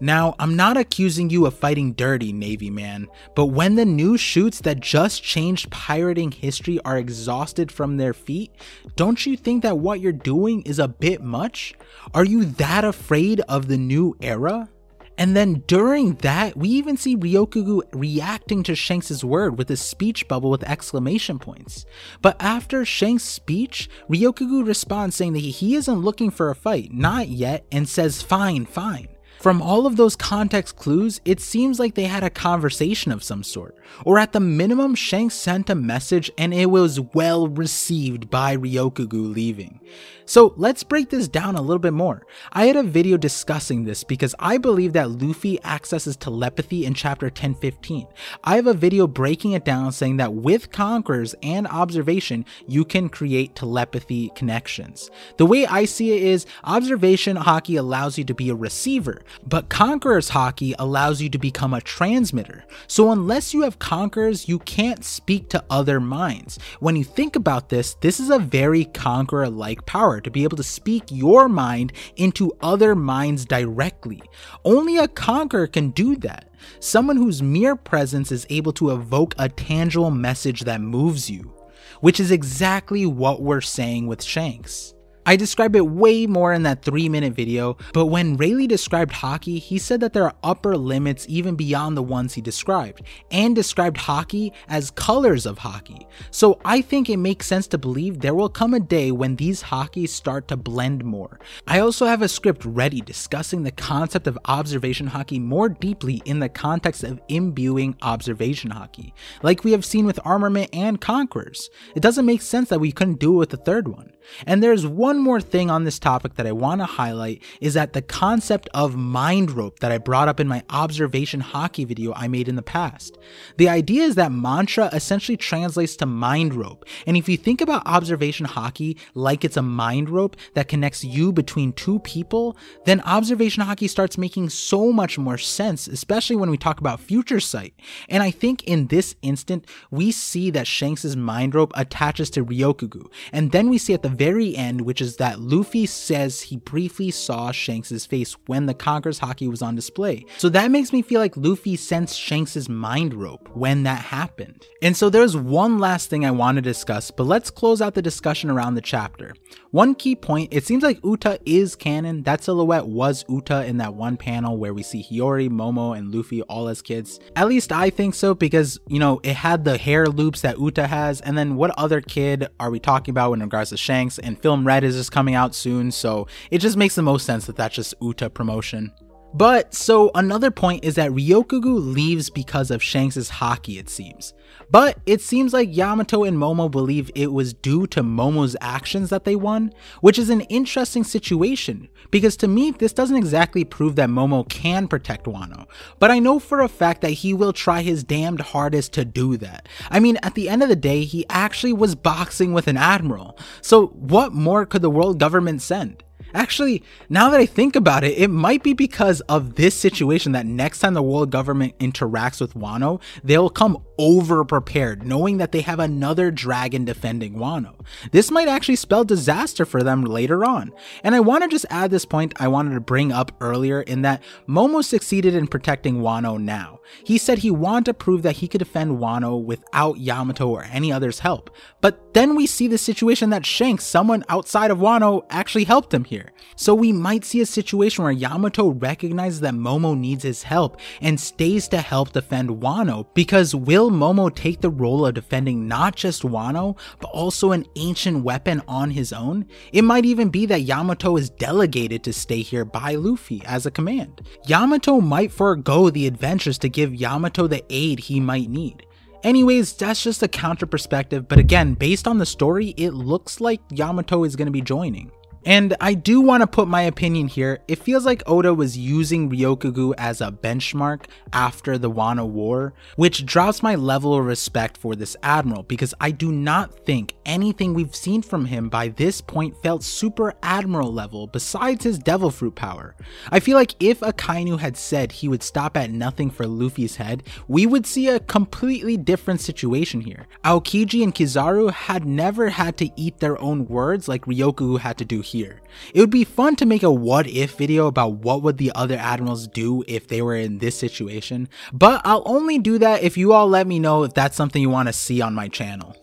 Now, 0.00 0.34
I'm 0.38 0.56
not 0.56 0.76
accusing 0.76 1.30
you 1.30 1.46
of 1.46 1.54
fighting 1.54 1.92
dirty, 1.92 2.32
Navy 2.32 2.68
man, 2.68 3.06
but 3.34 3.46
when 3.46 3.76
the 3.76 3.84
new 3.84 4.18
shoots 4.18 4.60
that 4.60 4.80
just 4.80 5.22
changed 5.22 5.70
pirating 5.70 6.30
history 6.30 6.78
are 6.84 6.98
exhausted 6.98 7.70
from 7.70 7.96
their 7.96 8.12
feet, 8.12 8.50
don't 8.96 9.24
you 9.24 9.36
think 9.36 9.62
that 9.62 9.78
what 9.78 10.00
you're 10.00 10.12
doing 10.12 10.62
is 10.62 10.78
a 10.78 10.88
bit 10.88 11.22
much? 11.22 11.74
Are 12.12 12.24
you 12.24 12.44
that 12.44 12.84
afraid 12.84 13.40
of 13.48 13.68
the 13.68 13.78
new 13.78 14.16
era? 14.20 14.68
And 15.16 15.36
then 15.36 15.62
during 15.66 16.14
that, 16.16 16.56
we 16.56 16.68
even 16.70 16.96
see 16.96 17.16
Ryokugyu 17.16 17.82
reacting 17.92 18.62
to 18.64 18.74
Shanks' 18.74 19.22
word 19.22 19.56
with 19.58 19.70
a 19.70 19.76
speech 19.76 20.26
bubble 20.26 20.50
with 20.50 20.64
exclamation 20.64 21.38
points. 21.38 21.86
But 22.20 22.36
after 22.40 22.84
Shanks' 22.84 23.24
speech, 23.24 23.88
Ryokugyu 24.08 24.66
responds 24.66 25.16
saying 25.16 25.34
that 25.34 25.38
he 25.38 25.76
isn't 25.76 26.00
looking 26.00 26.30
for 26.30 26.50
a 26.50 26.54
fight, 26.54 26.92
not 26.92 27.28
yet, 27.28 27.64
and 27.70 27.88
says, 27.88 28.22
Fine, 28.22 28.66
fine. 28.66 29.08
From 29.44 29.60
all 29.60 29.86
of 29.86 29.96
those 29.96 30.16
context 30.16 30.76
clues, 30.76 31.20
it 31.26 31.38
seems 31.38 31.78
like 31.78 31.94
they 31.94 32.04
had 32.04 32.24
a 32.24 32.30
conversation 32.30 33.12
of 33.12 33.22
some 33.22 33.42
sort, 33.42 33.76
or 34.02 34.18
at 34.18 34.32
the 34.32 34.40
minimum, 34.40 34.94
Shanks 34.94 35.34
sent 35.34 35.68
a 35.68 35.74
message 35.74 36.30
and 36.38 36.54
it 36.54 36.70
was 36.70 36.98
well 36.98 37.46
received 37.48 38.30
by 38.30 38.56
Ryokugyu 38.56 39.34
leaving. 39.34 39.80
So 40.26 40.54
let's 40.56 40.82
break 40.82 41.10
this 41.10 41.28
down 41.28 41.54
a 41.54 41.60
little 41.60 41.78
bit 41.78 41.92
more. 41.92 42.26
I 42.50 42.64
had 42.64 42.76
a 42.76 42.82
video 42.82 43.18
discussing 43.18 43.84
this 43.84 44.04
because 44.04 44.34
I 44.38 44.56
believe 44.56 44.94
that 44.94 45.10
Luffy 45.10 45.62
accesses 45.64 46.16
telepathy 46.16 46.86
in 46.86 46.94
chapter 46.94 47.26
1015. 47.26 48.06
I 48.42 48.56
have 48.56 48.66
a 48.66 48.72
video 48.72 49.06
breaking 49.06 49.52
it 49.52 49.66
down 49.66 49.92
saying 49.92 50.16
that 50.16 50.32
with 50.32 50.72
conquerors 50.72 51.34
and 51.42 51.66
observation, 51.66 52.46
you 52.66 52.86
can 52.86 53.10
create 53.10 53.54
telepathy 53.54 54.30
connections. 54.34 55.10
The 55.36 55.44
way 55.44 55.66
I 55.66 55.84
see 55.84 56.12
it 56.12 56.22
is 56.22 56.46
observation 56.64 57.36
Haki 57.36 57.78
allows 57.78 58.16
you 58.16 58.24
to 58.24 58.34
be 58.34 58.48
a 58.48 58.54
receiver, 58.54 59.20
but 59.46 59.68
conquerors 59.68 60.30
Haki 60.30 60.74
allows 60.78 61.20
you 61.20 61.28
to 61.28 61.38
become 61.38 61.74
a 61.74 61.82
transmitter. 61.82 62.64
So 62.86 63.10
unless 63.10 63.52
you 63.52 63.60
have 63.60 63.78
conquerors, 63.78 64.48
you 64.48 64.58
can't 64.60 65.04
speak 65.04 65.50
to 65.50 65.64
other 65.68 66.00
minds. 66.00 66.58
When 66.80 66.96
you 66.96 67.04
think 67.04 67.36
about 67.36 67.68
this, 67.68 67.94
this 68.00 68.18
is 68.18 68.30
a 68.30 68.38
very 68.38 68.86
conqueror 68.86 69.50
like 69.50 69.84
power 69.84 70.13
power 70.14 70.20
to 70.20 70.30
be 70.30 70.44
able 70.44 70.56
to 70.56 70.62
speak 70.62 71.04
your 71.10 71.48
mind 71.48 71.92
into 72.16 72.52
other 72.60 72.94
minds 72.94 73.44
directly. 73.44 74.22
Only 74.64 74.98
a 74.98 75.08
conqueror 75.08 75.66
can 75.66 75.90
do 75.90 76.16
that. 76.16 76.50
Someone 76.80 77.16
whose 77.16 77.42
mere 77.42 77.76
presence 77.76 78.32
is 78.32 78.46
able 78.50 78.72
to 78.74 78.92
evoke 78.92 79.34
a 79.38 79.48
tangible 79.48 80.10
message 80.10 80.60
that 80.62 80.80
moves 80.80 81.28
you, 81.28 81.52
which 82.00 82.20
is 82.20 82.30
exactly 82.30 83.06
what 83.06 83.42
we're 83.42 83.60
saying 83.60 84.06
with 84.06 84.22
Shanks. 84.22 84.93
I 85.26 85.36
describe 85.36 85.74
it 85.74 85.86
way 85.86 86.26
more 86.26 86.52
in 86.52 86.64
that 86.64 86.82
3 86.82 87.08
minute 87.08 87.34
video, 87.34 87.76
but 87.92 88.06
when 88.06 88.36
Rayleigh 88.36 88.66
described 88.66 89.12
haki, 89.12 89.58
he 89.58 89.78
said 89.78 90.00
that 90.00 90.12
there 90.12 90.24
are 90.24 90.34
upper 90.42 90.76
limits 90.76 91.24
even 91.28 91.54
beyond 91.54 91.96
the 91.96 92.02
ones 92.02 92.34
he 92.34 92.40
described, 92.40 93.02
and 93.30 93.54
described 93.54 93.96
haki 93.96 94.52
as 94.68 94.90
colors 94.90 95.46
of 95.46 95.58
haki. 95.58 96.06
So 96.30 96.60
I 96.64 96.80
think 96.80 97.08
it 97.08 97.16
makes 97.16 97.46
sense 97.46 97.66
to 97.68 97.78
believe 97.78 98.20
there 98.20 98.34
will 98.34 98.48
come 98.48 98.74
a 98.74 98.80
day 98.80 99.12
when 99.12 99.36
these 99.36 99.62
hakis 99.62 100.10
start 100.10 100.48
to 100.48 100.56
blend 100.56 101.04
more. 101.04 101.38
I 101.66 101.78
also 101.78 102.06
have 102.06 102.22
a 102.22 102.28
script 102.28 102.64
ready 102.64 103.00
discussing 103.00 103.62
the 103.62 103.70
concept 103.70 104.26
of 104.26 104.38
observation 104.44 105.08
haki 105.08 105.40
more 105.40 105.68
deeply 105.68 106.22
in 106.24 106.40
the 106.40 106.48
context 106.48 107.02
of 107.02 107.20
imbuing 107.28 107.96
observation 108.02 108.70
haki, 108.70 109.12
like 109.42 109.64
we 109.64 109.72
have 109.72 109.84
seen 109.84 110.06
with 110.06 110.20
armament 110.24 110.70
and 110.72 111.00
conquerors. 111.00 111.70
It 111.94 112.00
doesn't 112.00 112.26
make 112.26 112.42
sense 112.42 112.68
that 112.68 112.80
we 112.80 112.92
couldn't 112.92 113.20
do 113.20 113.34
it 113.34 113.38
with 113.38 113.50
the 113.50 113.56
third 113.56 113.88
one. 113.88 114.13
And 114.46 114.62
there's 114.62 114.86
one 114.86 115.18
more 115.18 115.40
thing 115.40 115.70
on 115.70 115.84
this 115.84 115.98
topic 115.98 116.34
that 116.34 116.46
I 116.46 116.52
want 116.52 116.80
to 116.80 116.86
highlight 116.86 117.42
is 117.60 117.74
that 117.74 117.92
the 117.92 118.02
concept 118.02 118.68
of 118.74 118.96
mind 118.96 119.50
rope 119.50 119.80
that 119.80 119.92
I 119.92 119.98
brought 119.98 120.28
up 120.28 120.40
in 120.40 120.48
my 120.48 120.62
observation 120.70 121.40
haki 121.40 121.86
video 121.86 122.12
I 122.14 122.28
made 122.28 122.48
in 122.48 122.56
the 122.56 122.62
past. 122.62 123.18
The 123.56 123.68
idea 123.68 124.02
is 124.04 124.14
that 124.16 124.32
mantra 124.32 124.88
essentially 124.92 125.36
translates 125.36 125.96
to 125.96 126.06
mind 126.06 126.54
rope. 126.54 126.84
And 127.06 127.16
if 127.16 127.28
you 127.28 127.36
think 127.36 127.60
about 127.60 127.86
observation 127.86 128.46
haki 128.46 128.98
like 129.14 129.44
it's 129.44 129.56
a 129.56 129.62
mind 129.62 130.10
rope 130.10 130.36
that 130.54 130.68
connects 130.68 131.04
you 131.04 131.32
between 131.32 131.72
two 131.72 131.98
people, 132.00 132.56
then 132.84 133.00
observation 133.02 133.62
haki 133.62 133.88
starts 133.88 134.18
making 134.18 134.50
so 134.50 134.92
much 134.92 135.18
more 135.18 135.38
sense, 135.38 135.86
especially 135.86 136.36
when 136.36 136.50
we 136.50 136.58
talk 136.58 136.80
about 136.80 137.00
future 137.00 137.40
sight. 137.40 137.74
And 138.08 138.22
I 138.22 138.30
think 138.30 138.62
in 138.64 138.88
this 138.88 139.14
instant, 139.22 139.66
we 139.90 140.10
see 140.12 140.50
that 140.50 140.66
Shanks' 140.66 141.16
mind 141.16 141.54
rope 141.54 141.72
attaches 141.74 142.30
to 142.30 142.44
Ryokugyu. 142.44 143.10
And 143.32 143.52
then 143.52 143.68
we 143.68 143.78
see 143.78 143.94
at 143.94 144.02
the 144.02 144.08
very 144.14 144.56
end, 144.56 144.80
which 144.80 145.00
is 145.00 145.16
that 145.16 145.40
Luffy 145.40 145.86
says 145.86 146.40
he 146.40 146.56
briefly 146.56 147.10
saw 147.10 147.52
Shanks' 147.52 148.06
face 148.06 148.36
when 148.46 148.66
the 148.66 148.74
Conqueror's 148.74 149.20
haki 149.20 149.48
was 149.48 149.62
on 149.62 149.74
display. 149.74 150.24
So 150.38 150.48
that 150.50 150.70
makes 150.70 150.92
me 150.92 151.02
feel 151.02 151.20
like 151.20 151.36
Luffy 151.36 151.76
sensed 151.76 152.18
Shanks' 152.18 152.68
mind 152.68 153.14
rope 153.14 153.48
when 153.54 153.82
that 153.84 154.00
happened. 154.00 154.66
And 154.82 154.96
so 154.96 155.10
there's 155.10 155.36
one 155.36 155.78
last 155.78 156.10
thing 156.10 156.24
I 156.24 156.30
want 156.30 156.56
to 156.56 156.62
discuss, 156.62 157.10
but 157.10 157.24
let's 157.24 157.50
close 157.50 157.80
out 157.80 157.94
the 157.94 158.02
discussion 158.02 158.50
around 158.50 158.74
the 158.74 158.80
chapter. 158.80 159.34
One 159.70 159.94
key 159.94 160.14
point, 160.14 160.52
it 160.52 160.64
seems 160.64 160.84
like 160.84 161.04
Uta 161.04 161.40
is 161.44 161.74
canon. 161.74 162.22
That 162.22 162.44
silhouette 162.44 162.86
was 162.86 163.24
Uta 163.28 163.64
in 163.64 163.78
that 163.78 163.94
one 163.94 164.16
panel 164.16 164.56
where 164.56 164.72
we 164.72 164.84
see 164.84 165.02
Hiyori, 165.02 165.48
Momo, 165.50 165.98
and 165.98 166.14
Luffy 166.14 166.42
all 166.42 166.68
as 166.68 166.80
kids. 166.80 167.18
At 167.34 167.48
least 167.48 167.72
I 167.72 167.90
think 167.90 168.14
so 168.14 168.34
because, 168.34 168.78
you 168.86 169.00
know, 169.00 169.20
it 169.24 169.34
had 169.34 169.64
the 169.64 169.76
hair 169.76 170.06
loops 170.06 170.42
that 170.42 170.60
Uta 170.60 170.86
has, 170.86 171.20
and 171.22 171.36
then 171.36 171.56
what 171.56 171.72
other 171.76 172.00
kid 172.00 172.46
are 172.60 172.70
we 172.70 172.78
talking 172.78 173.10
about 173.10 173.32
in 173.32 173.40
regards 173.40 173.70
to 173.70 173.76
Shanks? 173.76 174.03
And 174.18 174.40
Film 174.40 174.66
Red 174.66 174.84
is 174.84 174.96
just 174.96 175.12
coming 175.12 175.34
out 175.34 175.54
soon, 175.54 175.90
so 175.90 176.26
it 176.50 176.58
just 176.58 176.76
makes 176.76 176.94
the 176.94 177.02
most 177.02 177.26
sense 177.26 177.46
that 177.46 177.56
that's 177.56 177.74
just 177.74 177.94
Uta 178.00 178.30
promotion. 178.30 178.92
But 179.34 179.74
so 179.74 180.12
another 180.14 180.52
point 180.52 180.84
is 180.84 180.94
that 180.94 181.10
Ryokugyu 181.10 181.92
leaves 181.92 182.30
because 182.30 182.70
of 182.70 182.80
Shanks' 182.80 183.28
haki, 183.28 183.80
it 183.80 183.90
seems. 183.90 184.32
But 184.70 184.98
it 185.06 185.20
seems 185.20 185.52
like 185.52 185.74
Yamato 185.74 186.22
and 186.22 186.38
Momo 186.38 186.70
believe 186.70 187.10
it 187.16 187.32
was 187.32 187.52
due 187.52 187.88
to 187.88 188.02
Momo's 188.04 188.56
actions 188.60 189.10
that 189.10 189.24
they 189.24 189.34
won, 189.34 189.72
which 190.00 190.20
is 190.20 190.30
an 190.30 190.42
interesting 190.42 191.02
situation 191.02 191.88
because 192.12 192.36
to 192.38 192.48
me, 192.48 192.70
this 192.70 192.92
doesn't 192.92 193.16
exactly 193.16 193.64
prove 193.64 193.96
that 193.96 194.08
Momo 194.08 194.48
can 194.48 194.86
protect 194.86 195.26
Wano. 195.26 195.66
But 195.98 196.12
I 196.12 196.20
know 196.20 196.38
for 196.38 196.60
a 196.60 196.68
fact 196.68 197.00
that 197.00 197.10
he 197.10 197.34
will 197.34 197.52
try 197.52 197.82
his 197.82 198.04
damned 198.04 198.40
hardest 198.40 198.92
to 198.92 199.04
do 199.04 199.36
that. 199.38 199.68
I 199.90 199.98
mean, 199.98 200.16
at 200.22 200.34
the 200.34 200.48
end 200.48 200.62
of 200.62 200.68
the 200.68 200.76
day, 200.76 201.02
he 201.02 201.26
actually 201.28 201.72
was 201.72 201.96
boxing 201.96 202.52
with 202.52 202.68
an 202.68 202.76
admiral. 202.76 203.36
So 203.62 203.88
what 203.88 204.32
more 204.32 204.64
could 204.64 204.82
the 204.82 204.90
world 204.90 205.18
government 205.18 205.60
send? 205.60 206.04
Actually, 206.34 206.82
now 207.08 207.30
that 207.30 207.38
I 207.38 207.46
think 207.46 207.76
about 207.76 208.02
it, 208.02 208.18
it 208.18 208.28
might 208.28 208.64
be 208.64 208.72
because 208.72 209.20
of 209.22 209.54
this 209.54 209.72
situation 209.74 210.32
that 210.32 210.46
next 210.46 210.80
time 210.80 210.94
the 210.94 211.02
world 211.02 211.30
government 211.30 211.78
interacts 211.78 212.40
with 212.40 212.54
Wano, 212.54 213.00
they'll 213.22 213.48
come 213.48 213.78
over 213.98 214.44
prepared, 214.44 215.06
knowing 215.06 215.38
that 215.38 215.52
they 215.52 215.60
have 215.60 215.78
another 215.78 216.30
dragon 216.30 216.84
defending 216.84 217.34
Wano. 217.34 217.74
This 218.12 218.30
might 218.30 218.48
actually 218.48 218.76
spell 218.76 219.04
disaster 219.04 219.64
for 219.64 219.82
them 219.82 220.02
later 220.02 220.44
on. 220.44 220.72
And 221.02 221.14
I 221.14 221.20
want 221.20 221.44
to 221.44 221.48
just 221.48 221.66
add 221.70 221.90
this 221.90 222.04
point 222.04 222.34
I 222.40 222.48
wanted 222.48 222.74
to 222.74 222.80
bring 222.80 223.12
up 223.12 223.32
earlier 223.40 223.82
in 223.82 224.02
that 224.02 224.22
Momo 224.48 224.82
succeeded 224.84 225.34
in 225.34 225.46
protecting 225.46 226.00
Wano 226.00 226.38
now. 226.40 226.80
He 227.02 227.18
said 227.18 227.38
he 227.38 227.50
wanted 227.50 227.86
to 227.86 227.94
prove 227.94 228.22
that 228.22 228.36
he 228.36 228.48
could 228.48 228.58
defend 228.58 228.98
Wano 228.98 229.42
without 229.42 229.98
Yamato 229.98 230.48
or 230.48 230.64
any 230.64 230.92
other's 230.92 231.20
help. 231.20 231.50
But 231.80 232.14
then 232.14 232.34
we 232.34 232.46
see 232.46 232.68
the 232.68 232.78
situation 232.78 233.30
that 233.30 233.46
Shanks, 233.46 233.84
someone 233.84 234.24
outside 234.28 234.70
of 234.70 234.78
Wano, 234.78 235.24
actually 235.30 235.64
helped 235.64 235.92
him 235.92 236.04
here. 236.04 236.32
So 236.56 236.74
we 236.74 236.92
might 236.92 237.24
see 237.24 237.40
a 237.40 237.46
situation 237.46 238.04
where 238.04 238.12
Yamato 238.12 238.68
recognizes 238.68 239.40
that 239.40 239.54
Momo 239.54 239.98
needs 239.98 240.22
his 240.22 240.42
help 240.42 240.80
and 241.00 241.18
stays 241.18 241.68
to 241.68 241.78
help 241.78 242.12
defend 242.12 242.50
Wano 242.50 243.06
because 243.14 243.54
will 243.54 243.83
Momo 243.90 244.34
take 244.34 244.60
the 244.60 244.70
role 244.70 245.06
of 245.06 245.14
defending 245.14 245.68
not 245.68 245.96
just 245.96 246.22
Wano, 246.22 246.78
but 247.00 247.10
also 247.10 247.52
an 247.52 247.66
ancient 247.76 248.24
weapon 248.24 248.62
on 248.66 248.90
his 248.90 249.12
own? 249.12 249.46
It 249.72 249.82
might 249.82 250.04
even 250.04 250.28
be 250.28 250.46
that 250.46 250.62
Yamato 250.62 251.16
is 251.16 251.30
delegated 251.30 252.04
to 252.04 252.12
stay 252.12 252.42
here 252.42 252.64
by 252.64 252.94
Luffy 252.94 253.42
as 253.46 253.66
a 253.66 253.70
command. 253.70 254.22
Yamato 254.46 255.00
might 255.00 255.32
forego 255.32 255.90
the 255.90 256.06
adventures 256.06 256.58
to 256.58 256.68
give 256.68 256.94
Yamato 256.94 257.46
the 257.46 257.64
aid 257.70 258.00
he 258.00 258.20
might 258.20 258.50
need. 258.50 258.86
Anyways, 259.22 259.72
that's 259.72 260.02
just 260.02 260.22
a 260.22 260.28
counter 260.28 260.66
perspective, 260.66 261.26
but 261.26 261.38
again, 261.38 261.72
based 261.72 262.06
on 262.06 262.18
the 262.18 262.26
story, 262.26 262.74
it 262.76 262.90
looks 262.90 263.40
like 263.40 263.60
Yamato 263.70 264.24
is 264.24 264.36
going 264.36 264.46
to 264.46 264.52
be 264.52 264.60
joining. 264.60 265.10
And 265.46 265.76
I 265.78 265.92
do 265.92 266.22
want 266.22 266.40
to 266.40 266.46
put 266.46 266.68
my 266.68 266.82
opinion 266.82 267.28
here. 267.28 267.58
It 267.68 267.78
feels 267.78 268.06
like 268.06 268.22
Oda 268.26 268.54
was 268.54 268.78
using 268.78 269.28
Ryokugyu 269.28 269.92
as 269.98 270.22
a 270.22 270.32
benchmark 270.32 271.04
after 271.34 271.76
the 271.76 271.90
Wano 271.90 272.26
War, 272.26 272.72
which 272.96 273.26
drops 273.26 273.62
my 273.62 273.74
level 273.74 274.14
of 274.14 274.24
respect 274.24 274.78
for 274.78 274.96
this 274.96 275.16
admiral 275.22 275.62
because 275.62 275.92
I 276.00 276.12
do 276.12 276.32
not 276.32 276.86
think 276.86 277.14
anything 277.26 277.74
we've 277.74 277.94
seen 277.94 278.22
from 278.22 278.46
him 278.46 278.70
by 278.70 278.88
this 278.88 279.20
point 279.20 279.62
felt 279.62 279.82
super 279.82 280.32
admiral 280.42 280.92
level 280.92 281.26
besides 281.26 281.84
his 281.84 281.98
devil 281.98 282.30
fruit 282.30 282.54
power. 282.54 282.94
I 283.30 283.40
feel 283.40 283.58
like 283.58 283.74
if 283.80 284.00
Akainu 284.00 284.60
had 284.60 284.78
said 284.78 285.12
he 285.12 285.28
would 285.28 285.42
stop 285.42 285.76
at 285.76 285.90
nothing 285.90 286.30
for 286.30 286.46
Luffy's 286.46 286.96
head, 286.96 287.22
we 287.48 287.66
would 287.66 287.86
see 287.86 288.08
a 288.08 288.20
completely 288.20 288.96
different 288.96 289.42
situation 289.42 290.00
here. 290.00 290.26
Aokiji 290.42 291.02
and 291.02 291.14
Kizaru 291.14 291.70
had 291.70 292.06
never 292.06 292.48
had 292.48 292.78
to 292.78 292.88
eat 292.96 293.18
their 293.18 293.38
own 293.42 293.66
words 293.66 294.08
like 294.08 294.24
Ryokugyu 294.24 294.78
had 294.78 294.96
to 294.98 295.04
do 295.04 295.20
here 295.20 295.33
here. 295.34 295.60
It 295.92 296.00
would 296.00 296.10
be 296.10 296.24
fun 296.24 296.56
to 296.56 296.66
make 296.66 296.82
a 296.82 296.90
what 296.90 297.26
if 297.26 297.56
video 297.56 297.88
about 297.88 298.12
what 298.12 298.42
would 298.42 298.56
the 298.56 298.72
other 298.74 298.96
admirals 298.96 299.48
do 299.48 299.84
if 299.86 300.08
they 300.08 300.22
were 300.22 300.36
in 300.36 300.58
this 300.58 300.78
situation, 300.78 301.48
but 301.72 302.00
I'll 302.04 302.22
only 302.24 302.58
do 302.58 302.78
that 302.78 303.02
if 303.02 303.18
you 303.18 303.32
all 303.32 303.48
let 303.48 303.66
me 303.66 303.78
know 303.78 304.04
if 304.04 304.14
that's 304.14 304.36
something 304.36 304.62
you 304.62 304.70
want 304.70 304.88
to 304.88 304.92
see 304.92 305.20
on 305.20 305.34
my 305.34 305.48
channel. 305.48 305.96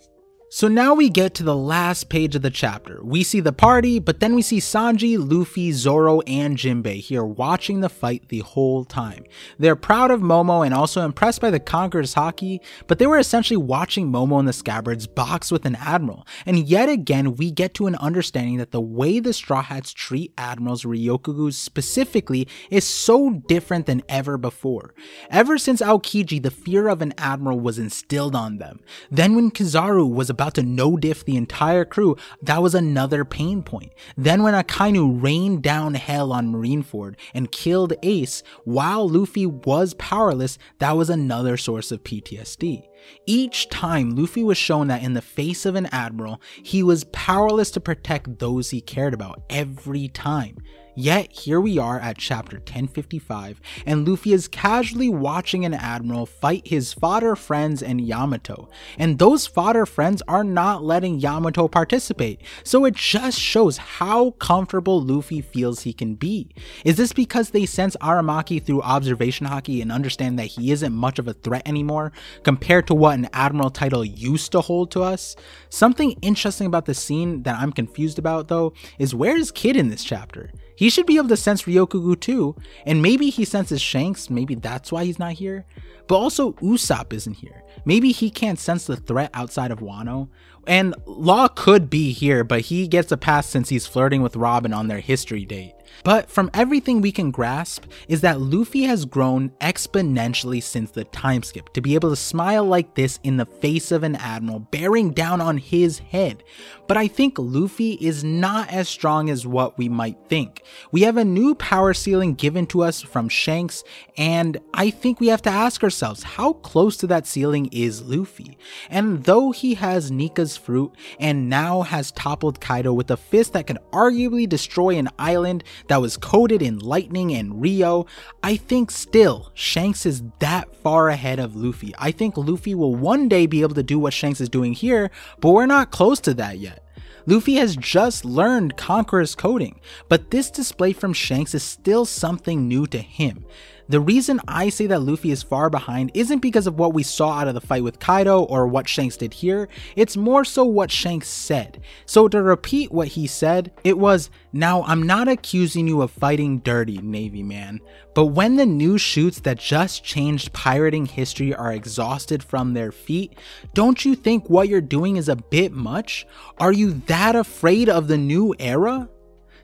So 0.54 0.68
now 0.68 0.94
we 0.94 1.08
get 1.08 1.34
to 1.36 1.44
the 1.44 1.56
last 1.56 2.10
page 2.10 2.36
of 2.36 2.42
the 2.42 2.50
chapter. 2.50 3.00
We 3.02 3.24
see 3.24 3.40
the 3.40 3.54
party, 3.54 4.00
but 4.00 4.20
then 4.20 4.36
we 4.36 4.42
see 4.42 4.58
Sanji, 4.58 5.18
Luffy, 5.18 5.72
Zoro, 5.72 6.20
and 6.28 6.58
Jinbei 6.58 7.00
here 7.00 7.24
watching 7.24 7.80
the 7.80 7.88
fight 7.88 8.28
the 8.28 8.40
whole 8.40 8.84
time. 8.84 9.24
They're 9.58 9.78
proud 9.78 10.12
of 10.12 10.20
Momo 10.20 10.66
and 10.66 10.74
also 10.74 11.06
impressed 11.06 11.40
by 11.40 11.52
the 11.52 11.60
Conqueror's 11.62 12.16
haki, 12.16 12.60
but 12.88 13.00
they 13.00 13.08
were 13.08 13.18
essentially 13.18 13.56
watching 13.56 14.12
Momo 14.12 14.40
and 14.40 14.48
the 14.48 14.52
Scabbards 14.52 15.08
box 15.08 15.54
with 15.54 15.66
an 15.66 15.78
admiral. 15.78 16.28
And 16.46 16.68
yet 16.68 16.90
again, 16.90 17.36
we 17.36 17.50
get 17.50 17.74
to 17.76 17.88
an 17.88 17.96
understanding 17.96 18.58
that 18.58 18.72
the 18.72 18.82
way 18.82 19.22
the 19.22 19.32
Straw 19.32 19.62
Hats 19.62 19.94
treat 19.94 20.34
admirals, 20.38 20.84
Ryokugyus 20.84 21.54
specifically, 21.54 22.46
is 22.70 22.84
so 22.84 23.42
different 23.48 23.86
than 23.86 24.04
ever 24.10 24.38
before. 24.38 24.94
Ever 25.30 25.58
since 25.58 25.82
Aokiji, 25.82 26.44
the 26.44 26.52
fear 26.52 26.90
of 26.90 27.02
an 27.02 27.14
admiral 27.18 27.62
was 27.62 27.80
instilled 27.80 28.36
on 28.36 28.58
them. 28.58 28.82
Then 29.10 29.34
when 29.34 29.50
Kizaru 29.50 30.14
was 30.14 30.30
about 30.30 30.41
about 30.42 30.56
to 30.56 30.64
no 30.64 30.98
diff 30.98 31.24
the 31.24 31.38
entire 31.38 31.86
crew, 31.86 32.18
that 32.42 32.64
was 32.64 32.74
another 32.74 33.24
pain 33.24 33.62
point. 33.62 33.94
Then 34.18 34.42
when 34.42 34.56
Akainu 34.56 35.22
rained 35.22 35.62
down 35.62 35.94
hell 35.94 36.34
on 36.34 36.52
Marineford 36.52 37.16
and 37.36 37.52
killed 37.52 37.94
Ace 38.02 38.42
while 38.64 39.08
Luffy 39.08 39.46
was 39.46 39.94
powerless, 39.94 40.58
that 40.80 40.98
was 40.98 41.12
another 41.12 41.58
source 41.58 41.92
of 41.92 42.04
PTSD. 42.04 42.88
Each 43.28 43.70
time 43.70 44.16
Luffy 44.16 44.44
was 44.44 44.58
shown 44.58 44.88
that 44.88 45.04
in 45.04 45.14
the 45.14 45.22
face 45.22 45.64
of 45.64 45.76
an 45.76 45.86
admiral, 45.88 46.42
he 46.64 46.82
was 46.82 47.04
powerless 47.06 47.70
to 47.72 47.80
protect 47.80 48.40
those 48.40 48.72
he 48.72 48.82
cared 48.82 49.14
about 49.14 49.44
every 49.48 50.08
time. 50.08 50.58
Yet 50.96 51.32
here 51.32 51.62
we 51.62 51.78
are 51.78 52.00
at 52.02 52.18
chapter 52.18 52.58
1055, 52.58 53.62
and 53.86 54.06
Luffy 54.06 54.34
is 54.34 54.50
casually 54.50 55.08
watching 55.08 55.64
an 55.64 55.74
admiral 55.74 56.26
fight 56.26 56.68
his 56.68 56.92
fodder 56.92 57.38
friends 57.38 57.82
and 57.82 58.02
Yamato, 58.02 58.68
and 58.98 59.18
those 59.18 59.48
fodder 59.48 59.86
friends 59.86 60.22
are 60.28 60.44
not 60.44 60.84
letting 60.84 61.22
Yamato 61.22 61.70
participate, 61.70 62.42
so 62.66 62.84
it 62.84 62.94
just 62.94 63.40
shows 63.40 63.78
how 63.78 64.32
comfortable 64.32 65.02
Luffy 65.02 65.40
feels 65.40 65.84
he 65.84 65.94
can 65.94 66.16
be. 66.16 66.50
Is 66.84 66.98
this 66.98 67.14
because 67.14 67.52
they 67.52 67.66
sense 67.66 67.96
Aramaki 68.02 68.62
through 68.62 68.82
observation 68.82 69.48
haki 69.48 69.82
and 69.82 69.94
understand 69.94 70.38
that 70.40 70.46
he 70.48 70.72
isn't 70.72 70.94
much 70.94 71.20
of 71.20 71.28
a 71.30 71.34
threat 71.34 71.66
anymore, 71.66 72.12
compared 72.44 72.86
to 72.88 72.94
what 72.94 73.18
an 73.18 73.30
admiral 73.32 73.70
title 73.70 74.04
used 74.04 74.52
to 74.52 74.60
hold 74.60 74.92
to 74.92 75.04
us? 75.04 75.38
Something 75.70 76.18
interesting 76.22 76.68
about 76.68 76.86
the 76.86 76.94
scene 76.94 77.44
that 77.44 77.58
I'm 77.58 77.72
confused 77.72 78.20
about 78.20 78.50
though, 78.50 78.74
is 79.00 79.16
where 79.16 79.38
is 79.38 79.52
Kid 79.52 79.78
in 79.78 79.88
this 79.88 80.04
chapter? 80.04 80.52
He 80.82 80.90
should 80.90 81.06
be 81.06 81.18
able 81.18 81.28
to 81.28 81.38
sense 81.38 81.62
Ryokugyu 81.62 82.20
too, 82.20 82.56
and 82.88 83.04
maybe 83.04 83.30
he 83.30 83.46
senses 83.46 83.80
Shanks, 83.80 84.32
maybe 84.32 84.56
that's 84.56 84.92
why 84.92 85.06
he's 85.06 85.20
not 85.20 85.34
here. 85.34 85.64
But 86.08 86.18
also 86.18 86.54
Usopp 86.54 87.14
isn't 87.14 87.36
here. 87.36 87.62
Maybe 87.86 88.12
he 88.12 88.32
can't 88.32 88.58
sense 88.58 88.88
the 88.88 88.96
threat 88.96 89.30
outside 89.36 89.70
of 89.70 89.78
Wano. 89.78 90.30
And 90.66 90.96
Law 91.06 91.50
could 91.50 91.92
be 91.92 92.14
here, 92.14 92.44
but 92.44 92.62
he 92.62 92.88
gets 92.88 93.12
a 93.12 93.18
pass 93.18 93.46
since 93.46 93.70
he's 93.70 93.86
flirting 93.86 94.24
with 94.24 94.36
Robin 94.36 94.74
on 94.74 94.88
their 94.88 95.02
history 95.02 95.46
date. 95.46 95.76
But 96.04 96.30
from 96.30 96.50
everything 96.54 97.02
we 97.02 97.12
can 97.12 97.32
grasp 97.32 97.86
is 98.08 98.22
that 98.22 98.42
Luffy 98.42 98.84
has 98.84 99.06
grown 99.06 99.50
exponentially 99.62 100.62
since 100.62 100.92
the 100.92 101.04
time 101.06 101.44
skip 101.44 101.74
to 101.74 101.82
be 101.82 101.96
able 101.96 102.10
to 102.10 102.16
smile 102.16 102.66
like 102.66 102.96
this 102.96 103.20
in 103.24 103.38
the 103.38 103.46
face 103.46 103.92
of 103.92 104.04
an 104.04 104.16
admiral 104.16 104.60
bearing 104.60 105.12
down 105.12 105.42
on 105.42 105.58
his 105.58 106.00
head. 106.00 106.44
But 106.88 106.98
I 106.98 107.08
think 107.08 107.38
Luffy 107.38 107.94
is 107.94 108.24
not 108.24 108.70
as 108.72 108.90
strong 108.90 109.30
as 109.30 109.48
what 109.48 109.78
we 109.78 109.90
might 109.90 110.18
think. 110.28 110.64
We 110.92 111.02
have 111.02 111.18
a 111.18 111.26
new 111.26 111.56
power 111.56 111.94
ceiling 111.94 112.34
given 112.34 112.66
to 112.68 112.82
us 112.82 113.02
from 113.02 113.30
Shanks 113.30 113.84
and 114.18 114.60
I 114.74 114.90
think 114.90 115.20
we 115.20 115.28
have 115.28 115.42
to 115.44 115.50
ask 115.50 115.84
ourselves 115.84 116.24
how 116.24 116.54
close 116.54 116.98
to 116.98 117.08
that 117.08 117.28
ceiling 117.28 117.70
is 117.72 118.02
Luffy? 118.02 118.58
And 118.90 119.24
though 119.24 119.52
he 119.52 119.76
has 119.76 120.12
Nika's 120.12 120.58
fruit 120.58 120.92
and 121.20 121.50
now 121.50 121.82
has 121.84 122.12
toppled 122.12 122.60
Kaido 122.60 122.94
with 122.94 123.10
a 123.12 123.18
fist 123.18 123.54
that 123.54 123.68
could 123.68 123.80
arguably 123.92 124.48
destroy 124.48 124.98
an 124.98 125.10
island 125.18 125.64
that 125.92 126.00
was 126.00 126.16
coated 126.16 126.62
in 126.62 126.80
lightning 126.80 127.34
and 127.34 127.54
Ryuo, 127.56 128.08
I 128.42 128.56
think 128.56 128.92
still 128.92 129.52
Shanks 129.54 130.06
is 130.06 130.24
that 130.40 130.74
far 130.78 131.10
ahead 131.10 131.38
of 131.38 131.56
Luffy. 131.58 131.94
I 132.00 132.12
think 132.12 132.38
Luffy 132.38 132.74
will 132.74 132.96
one 132.96 133.28
day 133.28 133.46
be 133.46 133.62
able 133.62 133.76
to 133.76 133.84
do 133.84 134.00
what 134.00 134.14
Shanks 134.14 134.40
is 134.40 134.48
doing 134.48 134.72
here, 134.72 135.12
but 135.42 135.52
we're 135.52 135.66
not 135.66 135.92
close 135.92 136.22
to 136.22 136.34
that 136.36 136.60
yet. 136.60 136.86
Luffy 137.26 137.56
has 137.56 137.76
just 137.76 138.24
learned 138.24 138.78
Conqueror's 138.78 139.36
coating, 139.36 139.82
but 140.08 140.32
this 140.32 140.50
display 140.50 140.94
from 140.94 141.12
Shanks 141.12 141.54
is 141.54 141.62
still 141.62 142.06
something 142.06 142.70
new 142.70 142.88
to 142.88 143.00
him. 143.00 143.46
The 143.92 144.00
reason 144.00 144.40
I 144.48 144.70
say 144.70 144.88
that 144.88 145.02
Luffy 145.02 145.32
is 145.32 145.44
far 145.44 145.70
behind 145.70 146.12
isn't 146.14 146.40
because 146.40 146.66
of 146.66 146.80
what 146.80 146.94
we 146.94 147.04
saw 147.04 147.40
out 147.40 147.50
of 147.50 147.56
the 147.56 147.60
fight 147.60 147.84
with 147.84 148.00
Kaido 148.00 148.44
or 148.44 148.66
what 148.66 148.88
Shanks 148.88 149.18
did 149.18 149.34
here, 149.34 149.68
it's 149.98 150.16
more 150.16 150.46
so 150.46 150.64
what 150.64 150.90
Shanks 150.90 151.28
said. 151.28 151.82
So 152.06 152.30
to 152.30 152.42
repeat 152.42 152.94
what 152.94 153.10
he 153.10 153.28
said, 153.28 153.74
it 153.84 153.98
was, 153.98 154.30
now 154.54 154.84
I'm 154.84 155.04
not 155.04 155.28
accusing 155.28 155.90
you 155.90 156.02
of 156.02 156.10
fighting 156.10 156.60
dirty, 156.60 157.00
Navy 157.00 157.44
man, 157.44 157.82
but 158.16 158.28
when 158.28 158.56
the 158.56 158.66
new 158.66 158.98
shoots 158.98 159.42
that 159.42 159.60
just 159.60 160.06
changed 160.06 160.54
pirating 160.54 161.06
history 161.06 161.54
are 161.54 161.74
exhausted 161.74 162.42
from 162.42 162.74
their 162.74 162.94
feet, 162.94 163.38
don't 163.74 164.06
you 164.06 164.16
think 164.16 164.50
what 164.50 164.70
you're 164.70 164.80
doing 164.80 165.18
is 165.18 165.28
a 165.28 165.36
bit 165.36 165.74
much? 165.74 166.26
Are 166.60 166.72
you 166.72 166.94
that 167.08 167.36
afraid 167.36 167.90
of 167.90 168.08
the 168.08 168.18
new 168.18 168.56
era? 168.58 169.10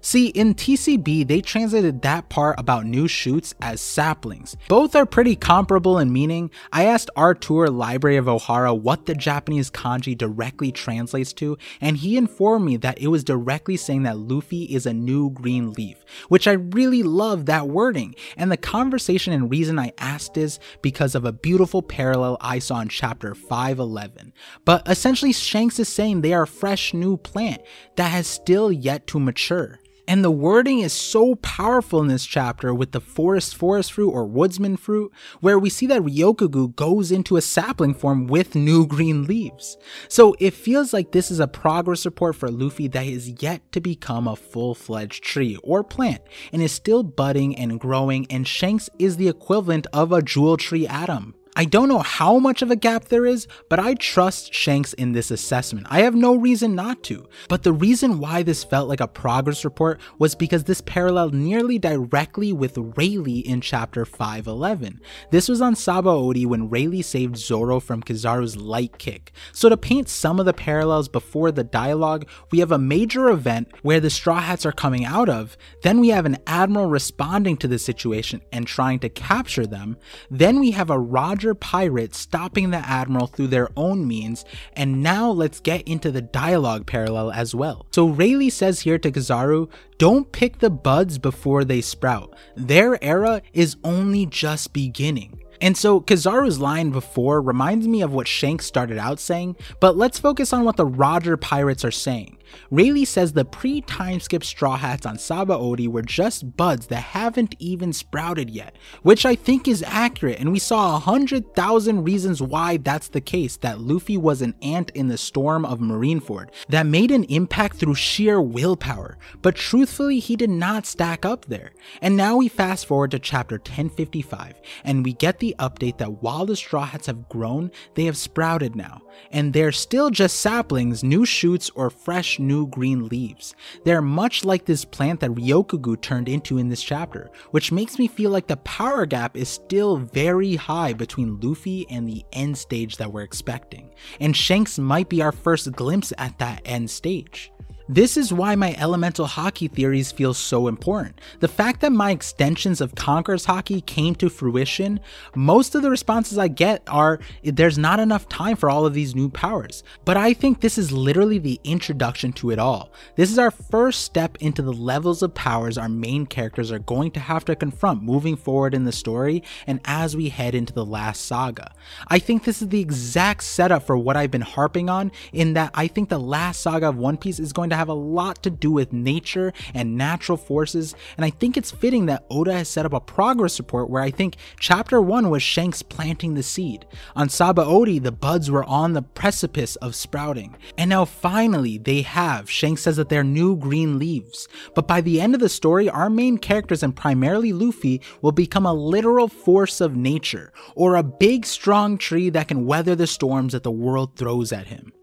See, 0.07 0.27
in 0.27 0.55
TCB, 0.55 1.27
they 1.27 1.41
translated 1.41 2.01
that 2.01 2.29
part 2.29 2.57
about 2.57 2.85
new 2.85 3.09
shoots 3.09 3.53
as 3.61 3.81
saplings. 3.81 4.55
Both 4.69 4.95
are 4.95 5.05
pretty 5.05 5.35
comparable 5.35 5.99
in 5.99 6.13
meaning. 6.13 6.49
I 6.71 6.85
asked 6.85 7.09
Artur 7.17 7.67
Library 7.69 8.15
of 8.15 8.23
Ohara 8.23 8.73
what 8.73 9.05
the 9.05 9.15
Japanese 9.15 9.69
kanji 9.69 10.17
directly 10.17 10.71
translates 10.71 11.33
to, 11.33 11.57
and 11.81 11.97
he 11.97 12.15
informed 12.15 12.63
me 12.63 12.77
that 12.77 12.99
it 12.99 13.07
was 13.07 13.25
directly 13.25 13.75
saying 13.75 14.03
that 14.03 14.17
Luffy 14.17 14.63
is 14.63 14.85
a 14.85 14.93
new 14.93 15.29
green 15.29 15.73
leaf, 15.73 16.05
which 16.29 16.47
I 16.47 16.53
really 16.53 17.03
love 17.03 17.45
that 17.47 17.67
wording. 17.67 18.15
And 18.37 18.49
the 18.49 18.55
conversation 18.55 19.33
and 19.33 19.51
reason 19.51 19.77
I 19.77 19.91
asked 19.97 20.37
is 20.37 20.57
because 20.81 21.15
of 21.15 21.25
a 21.25 21.33
beautiful 21.33 21.81
parallel 21.81 22.37
I 22.39 22.59
saw 22.59 22.79
in 22.79 22.87
chapter 22.87 23.35
511. 23.35 24.31
But 24.63 24.87
essentially, 24.87 25.33
Shanks 25.33 25.79
is 25.79 25.89
saying 25.89 26.21
they 26.21 26.33
are 26.33 26.43
a 26.43 26.47
fresh 26.47 26.93
new 26.93 27.17
plant 27.17 27.61
that 27.97 28.07
has 28.07 28.25
still 28.25 28.71
yet 28.71 29.05
to 29.07 29.19
mature. 29.19 29.81
And 30.09 30.23
the 30.23 30.31
wording 30.31 30.79
is 30.79 30.93
so 30.93 31.35
powerful 31.35 31.99
in 32.01 32.07
this 32.07 32.25
chapter 32.25 32.73
with 32.73 32.93
the 32.93 33.01
forest 33.01 33.57
forest 33.57 33.91
fruit 33.91 34.09
or 34.09 34.25
woodsman 34.25 34.77
fruit, 34.77 35.11
where 35.41 35.59
we 35.59 35.69
see 35.69 35.85
that 35.87 36.01
Ryokugyu 36.01 36.77
goes 36.77 37.11
into 37.11 37.35
a 37.35 37.41
sapling 37.41 37.93
form 37.93 38.25
with 38.25 38.55
new 38.55 38.87
green 38.87 39.25
leaves. 39.25 39.77
So 40.07 40.33
it 40.39 40.53
feels 40.53 40.93
like 40.93 41.11
this 41.11 41.29
is 41.29 41.41
a 41.41 41.47
progress 41.47 42.05
report 42.05 42.37
for 42.37 42.49
Luffy 42.49 42.87
that 42.87 43.05
is 43.05 43.41
yet 43.41 43.69
to 43.73 43.81
become 43.81 44.29
a 44.29 44.37
full 44.37 44.75
fledged 44.75 45.25
tree 45.25 45.57
or 45.61 45.83
plant 45.83 46.21
and 46.53 46.61
is 46.61 46.71
still 46.71 47.03
budding 47.03 47.57
and 47.57 47.77
growing, 47.77 48.27
and 48.29 48.47
Shanks 48.47 48.89
is 48.97 49.17
the 49.17 49.27
equivalent 49.27 49.87
of 49.91 50.13
a 50.13 50.21
jewel 50.21 50.55
tree 50.55 50.87
Adam. 50.87 51.35
I 51.59 51.65
don't 51.65 51.89
know 51.89 52.03
how 52.03 52.37
much 52.37 52.61
of 52.61 52.69
a 52.69 52.75
gap 52.75 53.05
there 53.05 53.25
is, 53.25 53.47
but 53.67 53.79
I 53.79 53.95
trust 53.95 54.53
Shanks 54.53 54.93
in 54.93 55.13
this 55.13 55.31
assessment. 55.31 55.87
I 55.89 56.01
have 56.01 56.13
no 56.13 56.35
reason 56.35 56.75
not 56.75 57.01
to. 57.05 57.27
But 57.49 57.63
the 57.63 57.73
reason 57.73 58.19
why 58.19 58.43
this 58.43 58.63
felt 58.63 58.87
like 58.87 58.99
a 58.99 59.07
progress 59.07 59.65
report 59.65 59.99
was 60.19 60.35
because 60.35 60.65
this 60.65 60.81
paralleled 60.81 61.33
nearly 61.33 61.79
directly 61.79 62.53
with 62.53 62.77
Rayleigh 62.77 63.41
in 63.43 63.61
chapter 63.61 64.05
511. 64.05 65.01
This 65.31 65.49
was 65.49 65.59
on 65.59 65.73
Sabaody 65.73 66.45
when 66.45 66.69
Rayleigh 66.69 67.01
saved 67.01 67.37
Zoro 67.37 67.79
from 67.79 68.03
Kizaru's 68.03 68.55
light 68.55 68.99
kick. 68.99 69.31
So 69.51 69.67
to 69.67 69.77
paint 69.77 70.09
some 70.09 70.39
of 70.39 70.45
the 70.45 70.53
parallels 70.53 71.07
before 71.07 71.51
the 71.51 71.63
dialogue, 71.63 72.29
we 72.51 72.59
have 72.59 72.71
a 72.71 72.77
major 72.77 73.29
event 73.29 73.69
where 73.81 73.99
the 73.99 74.11
Straw 74.11 74.41
Hats 74.41 74.63
are 74.63 74.71
coming 74.71 75.05
out 75.05 75.27
of, 75.27 75.57
then 75.81 76.01
we 76.01 76.09
have 76.09 76.27
an 76.27 76.37
admiral 76.45 76.85
responding 76.85 77.57
to 77.57 77.67
the 77.67 77.79
situation 77.79 78.43
and 78.51 78.67
trying 78.67 78.99
to 78.99 79.09
capture 79.09 79.65
them, 79.65 79.97
then 80.29 80.59
we 80.59 80.69
have 80.69 80.91
a 80.91 80.99
Roger 80.99 81.46
Roger 81.47 81.55
pirate 81.55 82.13
stopping 82.13 82.71
the 82.71 82.77
Admiral 82.77 83.27
through 83.27 83.47
their 83.47 83.69
own 83.77 84.05
means, 84.05 84.43
and 84.73 85.01
now 85.01 85.31
let's 85.31 85.61
get 85.61 85.87
into 85.87 86.11
the 86.11 86.21
dialogue 86.21 86.85
parallel 86.85 87.31
as 87.31 87.55
well. 87.55 87.85
So 87.91 88.07
Rayleigh 88.07 88.49
says 88.49 88.81
here 88.81 88.97
to 88.97 89.11
Kizaru, 89.11 89.69
don't 89.97 90.29
pick 90.33 90.59
the 90.59 90.69
buds 90.69 91.17
before 91.17 91.63
they 91.63 91.79
sprout. 91.79 92.35
Their 92.57 93.01
era 93.01 93.41
is 93.53 93.77
only 93.85 94.25
just 94.25 94.73
beginning. 94.73 95.39
And 95.61 95.77
so 95.77 96.01
Kizaru's 96.01 96.59
line 96.59 96.91
before 96.91 97.41
reminds 97.41 97.87
me 97.87 98.01
of 98.01 98.11
what 98.11 98.27
Shanks 98.27 98.65
started 98.65 98.97
out 98.97 99.19
saying, 99.19 99.55
but 99.79 99.95
let's 99.95 100.19
focus 100.19 100.51
on 100.51 100.65
what 100.65 100.75
the 100.75 100.85
Roger 100.85 101.37
pirates 101.37 101.85
are 101.85 101.91
saying. 101.91 102.36
Rayleigh 102.71 103.05
says 103.05 103.33
the 103.33 103.45
pre 103.45 103.81
time 103.81 104.19
skip 104.19 104.43
Straw 104.43 104.77
Hats 104.77 105.05
on 105.05 105.17
Sabaody 105.17 105.87
were 105.87 106.01
just 106.01 106.55
buds 106.57 106.87
that 106.87 106.95
haven't 106.97 107.55
even 107.59 107.93
sprouted 107.93 108.49
yet, 108.49 108.75
which 109.01 109.25
I 109.25 109.35
think 109.35 109.67
is 109.67 109.83
accurate, 109.87 110.39
and 110.39 110.51
we 110.51 110.59
saw 110.59 110.95
a 110.95 110.99
hundred 110.99 111.55
thousand 111.55 112.03
reasons 112.03 112.41
why 112.41 112.77
that's 112.77 113.09
the 113.09 113.21
case 113.21 113.57
that 113.57 113.79
Luffy 113.79 114.17
was 114.17 114.41
an 114.41 114.55
ant 114.61 114.91
in 114.91 115.07
the 115.07 115.17
storm 115.17 115.65
of 115.65 115.79
Marineford 115.79 116.49
that 116.69 116.85
made 116.85 117.11
an 117.11 117.23
impact 117.25 117.77
through 117.77 117.95
sheer 117.95 118.41
willpower, 118.41 119.17
but 119.41 119.55
truthfully, 119.55 120.19
he 120.19 120.35
did 120.35 120.49
not 120.49 120.85
stack 120.85 121.25
up 121.25 121.45
there. 121.45 121.71
And 122.01 122.15
now 122.15 122.37
we 122.37 122.47
fast 122.47 122.85
forward 122.85 123.11
to 123.11 123.19
chapter 123.19 123.55
1055, 123.55 124.59
and 124.83 125.03
we 125.03 125.13
get 125.13 125.39
the 125.39 125.55
update 125.59 125.97
that 125.97 126.21
while 126.21 126.45
the 126.45 126.55
Straw 126.55 126.85
Hats 126.85 127.07
have 127.07 127.29
grown, 127.29 127.71
they 127.95 128.05
have 128.05 128.17
sprouted 128.17 128.75
now, 128.75 129.01
and 129.31 129.53
they're 129.53 129.71
still 129.71 130.09
just 130.09 130.39
saplings, 130.39 131.03
new 131.03 131.25
shoots, 131.25 131.69
or 131.75 131.89
fresh 131.89 132.36
new 132.39 132.67
green 132.67 133.07
leaves. 133.07 133.55
They're 133.83 134.01
much 134.01 134.45
like 134.45 134.65
this 134.65 134.85
plant 134.85 135.19
that 135.19 135.31
Ryokugyu 135.31 136.01
turned 136.01 136.29
into 136.29 136.57
in 136.57 136.69
this 136.69 136.83
chapter, 136.83 137.29
which 137.51 137.71
makes 137.71 137.97
me 137.97 138.07
feel 138.07 138.31
like 138.31 138.47
the 138.47 138.57
power 138.57 139.05
gap 139.05 139.35
is 139.35 139.49
still 139.49 139.97
very 139.97 140.55
high 140.55 140.93
between 140.93 141.39
Luffy 141.39 141.85
and 141.89 142.07
the 142.07 142.25
end 142.33 142.57
stage 142.57 142.97
that 142.97 143.11
we're 143.11 143.21
expecting, 143.21 143.93
and 144.19 144.35
Shanks 144.35 144.77
might 144.79 145.09
be 145.09 145.21
our 145.21 145.31
first 145.31 145.71
glimpse 145.73 146.13
at 146.17 146.37
that 146.39 146.61
end 146.65 146.89
stage. 146.89 147.51
This 147.89 148.17
is 148.17 148.33
why 148.33 148.55
my 148.55 148.75
elemental 148.77 149.25
haki 149.25 149.71
theories 149.71 150.11
feel 150.11 150.33
so 150.33 150.67
important. 150.67 151.21
The 151.39 151.47
fact 151.47 151.79
that 151.79 151.93
my 151.93 152.11
extensions 152.11 152.81
of 152.81 152.95
Conqueror's 152.95 153.45
Haki 153.45 153.85
came 153.85 154.13
to 154.15 154.27
fruition, 154.27 154.99
most 155.35 155.73
of 155.73 155.83
the 155.83 155.89
responses 155.89 156.37
I 156.37 156.49
get 156.49 156.83
are 156.87 157.19
there's 157.43 157.77
not 157.77 158.01
enough 158.01 158.27
time 158.27 158.57
for 158.57 158.69
all 158.69 158.85
of 158.85 158.93
these 158.93 159.15
new 159.15 159.29
powers. 159.29 159.83
But 160.03 160.17
I 160.17 160.33
think 160.33 160.59
this 160.59 160.77
is 160.77 160.91
literally 160.91 161.39
the 161.39 161.61
introduction 161.63 162.33
to 162.33 162.51
it 162.51 162.59
all. 162.59 162.91
This 163.15 163.31
is 163.31 163.39
our 163.39 163.51
first 163.51 164.03
step 164.03 164.37
into 164.41 164.61
the 164.61 164.73
levels 164.73 165.23
of 165.23 165.33
powers 165.33 165.77
our 165.77 165.87
main 165.87 166.25
characters 166.25 166.73
are 166.73 166.79
going 166.79 167.11
to 167.11 167.21
have 167.21 167.45
to 167.45 167.55
confront 167.55 168.03
moving 168.03 168.35
forward 168.35 168.73
in 168.73 168.83
the 168.83 168.91
story 168.91 169.43
and 169.65 169.79
as 169.85 170.13
we 170.13 170.27
head 170.27 170.55
into 170.55 170.73
the 170.73 170.85
last 170.85 171.25
saga. 171.25 171.71
I 172.09 172.19
think 172.19 172.43
this 172.43 172.61
is 172.61 172.67
the 172.67 172.81
exact 172.81 173.43
setup 173.43 173.83
for 173.83 173.97
what 173.97 174.17
I've 174.17 174.31
been 174.31 174.41
harping 174.41 174.89
on 174.89 175.13
in 175.31 175.53
that 175.53 175.71
I 175.73 175.87
think 175.87 176.09
the 176.09 176.19
last 176.19 176.59
saga 176.59 176.89
of 176.89 176.97
One 176.97 177.15
Piece 177.15 177.39
is 177.39 177.53
going 177.53 177.69
to 177.69 177.76
have 177.77 177.89
a 177.89 177.93
lot 177.93 178.43
to 178.43 178.49
do 178.49 178.71
with 178.71 178.91
nature 178.91 179.53
and 179.73 179.97
natural 179.97 180.37
forces, 180.37 180.95
and 181.15 181.23
I 181.23 181.29
think 181.29 181.55
it's 181.55 181.71
fitting 181.71 182.07
that 182.07 182.25
Oda 182.29 182.53
has 182.53 182.67
set 182.67 182.85
up 182.85 182.93
a 182.93 182.99
progress 182.99 183.59
report 183.59 183.89
where 183.89 184.03
I 184.03 184.11
think 184.11 184.35
chapter 184.59 184.99
1 185.01 185.29
was 185.29 185.43
Shanks 185.43 185.81
planting 185.81 186.33
the 186.33 186.43
seed. 186.43 186.85
On 187.15 187.27
Sabaody, 187.27 188.01
the 188.01 188.11
buds 188.11 188.51
were 188.51 188.65
on 188.65 188.93
the 188.93 189.01
precipice 189.01 189.75
of 189.77 189.95
sprouting. 189.95 190.55
And 190.77 190.89
now 190.89 191.05
finally, 191.05 191.77
they 191.77 192.01
have. 192.01 192.49
Shanks 192.49 192.81
says 192.81 192.97
that 192.97 193.09
they're 193.09 193.23
new 193.23 193.55
green 193.55 193.99
leaves. 193.99 194.47
But 194.75 194.87
by 194.87 195.01
the 195.01 195.21
end 195.21 195.35
of 195.35 195.41
the 195.41 195.49
story, 195.49 195.89
our 195.89 196.09
main 196.09 196.37
characters 196.37 196.83
and 196.83 196.95
primarily 196.95 197.53
Luffy 197.53 198.01
will 198.21 198.31
become 198.31 198.65
a 198.65 198.73
literal 198.73 199.27
force 199.27 199.81
of 199.81 199.95
nature, 199.95 200.51
or 200.75 200.95
a 200.95 201.03
big 201.03 201.45
strong 201.45 201.97
tree 201.97 202.29
that 202.29 202.47
can 202.47 202.65
weather 202.65 202.95
the 202.95 203.07
storms 203.07 203.53
that 203.53 203.63
the 203.63 203.71
world 203.71 204.15
throws 204.15 204.51
at 204.51 204.67
him. 204.67 204.93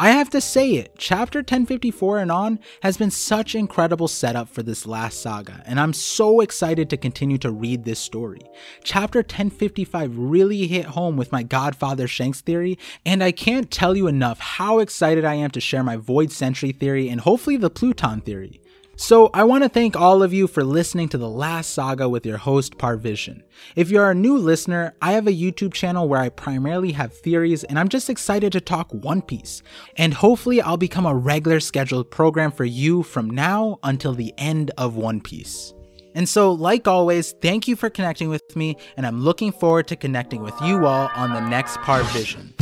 I 0.00 0.10
have 0.10 0.30
to 0.30 0.40
say 0.40 0.74
it, 0.74 0.94
chapter 0.96 1.40
1054 1.40 2.20
and 2.20 2.30
on 2.30 2.60
has 2.82 2.96
been 2.96 3.10
such 3.10 3.56
incredible 3.56 4.06
setup 4.06 4.48
for 4.48 4.62
this 4.62 4.86
last 4.86 5.20
saga, 5.20 5.60
and 5.66 5.80
I'm 5.80 5.92
so 5.92 6.38
excited 6.40 6.88
to 6.90 6.96
continue 6.96 7.36
to 7.38 7.50
read 7.50 7.84
this 7.84 7.98
story. 7.98 8.42
Chapter 8.84 9.18
1055 9.18 10.16
really 10.16 10.68
hit 10.68 10.84
home 10.84 11.16
with 11.16 11.32
my 11.32 11.42
Godfather 11.42 12.06
Shanks 12.06 12.40
theory, 12.40 12.78
and 13.04 13.24
I 13.24 13.32
can't 13.32 13.72
tell 13.72 13.96
you 13.96 14.06
enough 14.06 14.38
how 14.38 14.78
excited 14.78 15.24
I 15.24 15.34
am 15.34 15.50
to 15.50 15.60
share 15.60 15.82
my 15.82 15.96
Void 15.96 16.30
Century 16.30 16.70
theory 16.70 17.08
and 17.08 17.20
hopefully 17.20 17.56
the 17.56 17.68
Pluton 17.68 18.20
theory. 18.20 18.60
So, 19.00 19.30
I 19.32 19.44
want 19.44 19.62
to 19.62 19.68
thank 19.68 19.94
all 19.94 20.24
of 20.24 20.32
you 20.32 20.48
for 20.48 20.64
listening 20.64 21.08
to 21.10 21.18
the 21.18 21.28
last 21.28 21.72
saga 21.72 22.08
with 22.08 22.26
your 22.26 22.36
host, 22.36 22.78
Parvision. 22.78 23.44
If 23.76 23.90
you're 23.90 24.10
a 24.10 24.14
new 24.14 24.36
listener, 24.36 24.92
I 25.00 25.12
have 25.12 25.28
a 25.28 25.32
YouTube 25.32 25.72
channel 25.72 26.08
where 26.08 26.18
I 26.18 26.30
primarily 26.30 26.90
have 26.92 27.12
theories, 27.12 27.62
and 27.62 27.78
I'm 27.78 27.88
just 27.88 28.10
excited 28.10 28.50
to 28.50 28.60
talk 28.60 28.92
One 28.92 29.22
Piece. 29.22 29.62
And 29.96 30.12
hopefully, 30.12 30.60
I'll 30.60 30.76
become 30.76 31.06
a 31.06 31.14
regular 31.14 31.60
scheduled 31.60 32.10
program 32.10 32.50
for 32.50 32.64
you 32.64 33.04
from 33.04 33.30
now 33.30 33.78
until 33.84 34.14
the 34.14 34.34
end 34.36 34.72
of 34.76 34.96
One 34.96 35.20
Piece. 35.20 35.72
And 36.16 36.28
so, 36.28 36.50
like 36.50 36.88
always, 36.88 37.36
thank 37.40 37.68
you 37.68 37.76
for 37.76 37.90
connecting 37.90 38.28
with 38.28 38.56
me, 38.56 38.76
and 38.96 39.06
I'm 39.06 39.20
looking 39.20 39.52
forward 39.52 39.86
to 39.88 39.96
connecting 39.96 40.42
with 40.42 40.60
you 40.60 40.86
all 40.86 41.08
on 41.14 41.32
the 41.34 41.48
next 41.48 41.76
Parvision. 41.78 42.52